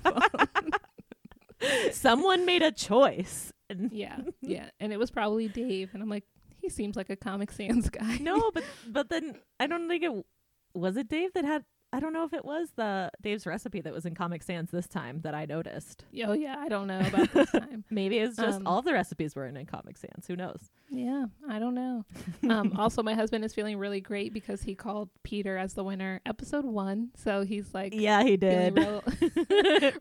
default. 1.61 1.93
Someone 1.93 2.45
made 2.45 2.61
a 2.63 2.71
choice. 2.71 3.51
And 3.69 3.91
yeah, 3.91 4.17
yeah, 4.41 4.69
and 4.79 4.91
it 4.91 4.97
was 4.97 5.11
probably 5.11 5.47
Dave, 5.47 5.91
and 5.93 6.01
I'm 6.03 6.09
like, 6.09 6.25
he 6.61 6.69
seems 6.69 6.95
like 6.95 7.09
a 7.09 7.15
Comic 7.15 7.51
Sans 7.51 7.89
guy. 7.91 8.17
no, 8.21 8.51
but 8.53 8.63
but 8.87 9.09
then 9.09 9.35
I 9.59 9.67
don't 9.67 9.87
think 9.87 10.03
it 10.03 10.25
was 10.73 10.95
it 10.97 11.07
Dave 11.09 11.33
that 11.33 11.45
had 11.45 11.63
I 11.93 11.99
don't 11.99 12.13
know 12.13 12.23
if 12.23 12.31
it 12.31 12.45
was 12.45 12.69
the 12.77 13.11
Dave's 13.21 13.45
recipe 13.45 13.81
that 13.81 13.91
was 13.91 14.05
in 14.05 14.15
Comic 14.15 14.43
Sans 14.43 14.71
this 14.71 14.87
time 14.87 15.19
that 15.23 15.35
I 15.35 15.43
noticed. 15.45 16.05
oh 16.25 16.31
yeah, 16.31 16.55
I 16.57 16.69
don't 16.69 16.87
know 16.87 16.99
about 17.01 17.33
this 17.33 17.51
time. 17.51 17.83
Maybe 17.89 18.17
it's 18.19 18.37
just 18.37 18.59
Um, 18.59 18.65
all 18.67 18.81
the 18.81 18.93
recipes 18.93 19.35
were 19.35 19.45
in, 19.45 19.57
in 19.57 19.65
Comic 19.65 19.97
Sans. 19.97 20.25
Who 20.25 20.37
knows? 20.37 20.69
Yeah, 20.89 21.25
I 21.49 21.59
don't 21.59 21.75
know. 21.75 22.05
Um, 22.49 22.73
also, 22.77 23.03
my 23.03 23.13
husband 23.13 23.43
is 23.43 23.53
feeling 23.53 23.77
really 23.77 23.99
great 23.99 24.33
because 24.33 24.61
he 24.63 24.73
called 24.73 25.09
Peter 25.23 25.57
as 25.57 25.73
the 25.73 25.83
winner, 25.83 26.21
episode 26.25 26.63
one. 26.63 27.09
So 27.17 27.43
he's 27.43 27.73
like, 27.73 27.93
Yeah, 27.93 28.23
he 28.23 28.37
did. 28.37 28.77
real, 28.77 29.03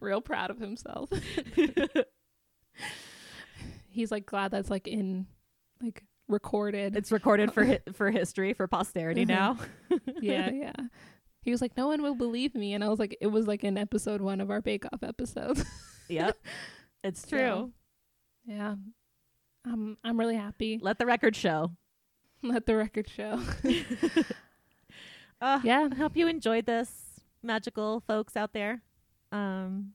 real 0.00 0.20
proud 0.20 0.50
of 0.50 0.60
himself. 0.60 1.10
he's 3.90 4.10
like 4.12 4.26
glad 4.26 4.50
that's 4.52 4.70
like 4.70 4.86
in 4.86 5.26
like 5.82 6.04
recorded. 6.30 6.96
it's 6.96 7.12
recorded 7.12 7.52
for 7.52 7.64
hi- 7.64 7.80
for 7.92 8.10
history 8.10 8.52
for 8.54 8.66
posterity 8.66 9.24
now. 9.24 9.58
yeah, 10.20 10.50
yeah. 10.52 10.72
He 11.42 11.50
was 11.50 11.60
like, 11.62 11.76
no 11.76 11.88
one 11.88 12.02
will 12.02 12.14
believe 12.14 12.54
me, 12.54 12.74
and 12.74 12.84
I 12.84 12.88
was 12.88 12.98
like, 12.98 13.16
it 13.20 13.28
was 13.28 13.46
like 13.46 13.64
in 13.64 13.76
episode 13.78 14.20
one 14.20 14.40
of 14.40 14.50
our 14.50 14.60
Bake 14.60 14.84
Off 14.92 15.02
episodes. 15.02 15.64
yep, 16.08 16.36
it's 17.02 17.22
So, 17.22 17.28
true. 17.28 17.72
yeah, 18.46 18.74
I'm 19.66 19.96
I'm 20.04 20.18
really 20.18 20.36
happy. 20.36 20.78
Let 20.80 20.98
the 20.98 21.06
record 21.06 21.34
show. 21.36 21.72
Let 22.42 22.66
the 22.66 22.76
record 22.76 23.08
show. 23.08 23.40
Uh, 25.42 25.60
yeah, 25.64 25.88
I 25.90 25.94
hope 25.94 26.16
you 26.16 26.26
enjoyed 26.28 26.66
this, 26.66 27.20
magical 27.42 28.00
folks 28.06 28.36
out 28.36 28.52
there. 28.52 28.82
Um, 29.32 29.92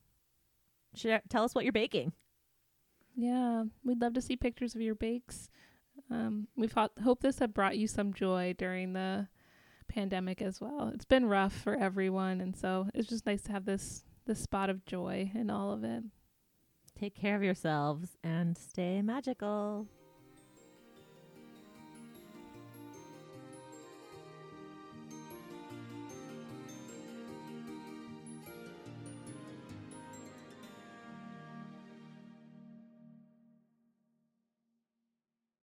share, 0.95 1.21
tell 1.29 1.43
us 1.43 1.53
what 1.53 1.63
you're 1.65 1.71
baking. 1.71 2.13
yeah. 3.15 3.65
We'd 3.83 4.01
love 4.01 4.13
to 4.13 4.21
see 4.21 4.35
pictures 4.37 4.73
of 4.73 4.81
your 4.81 4.95
bakes. 4.95 5.49
Um, 6.09 6.47
we 6.55 6.69
hope 7.03 7.21
this 7.21 7.39
had 7.39 7.53
brought 7.53 7.77
you 7.77 7.87
some 7.87 8.13
joy 8.13 8.55
during 8.57 8.93
the 8.93 9.27
pandemic 9.87 10.41
as 10.41 10.61
well. 10.61 10.91
It's 10.93 11.05
been 11.05 11.25
rough 11.25 11.53
for 11.53 11.75
everyone, 11.75 12.41
and 12.41 12.55
so 12.55 12.89
it's 12.93 13.09
just 13.09 13.25
nice 13.25 13.41
to 13.43 13.51
have 13.51 13.65
this 13.65 14.03
this 14.25 14.39
spot 14.39 14.69
of 14.69 14.85
joy 14.85 15.31
in 15.35 15.49
all 15.49 15.71
of 15.71 15.83
it. 15.83 16.03
Take 16.99 17.15
care 17.15 17.35
of 17.35 17.43
yourselves 17.43 18.17
and 18.23 18.57
stay 18.57 19.01
magical. 19.01 19.87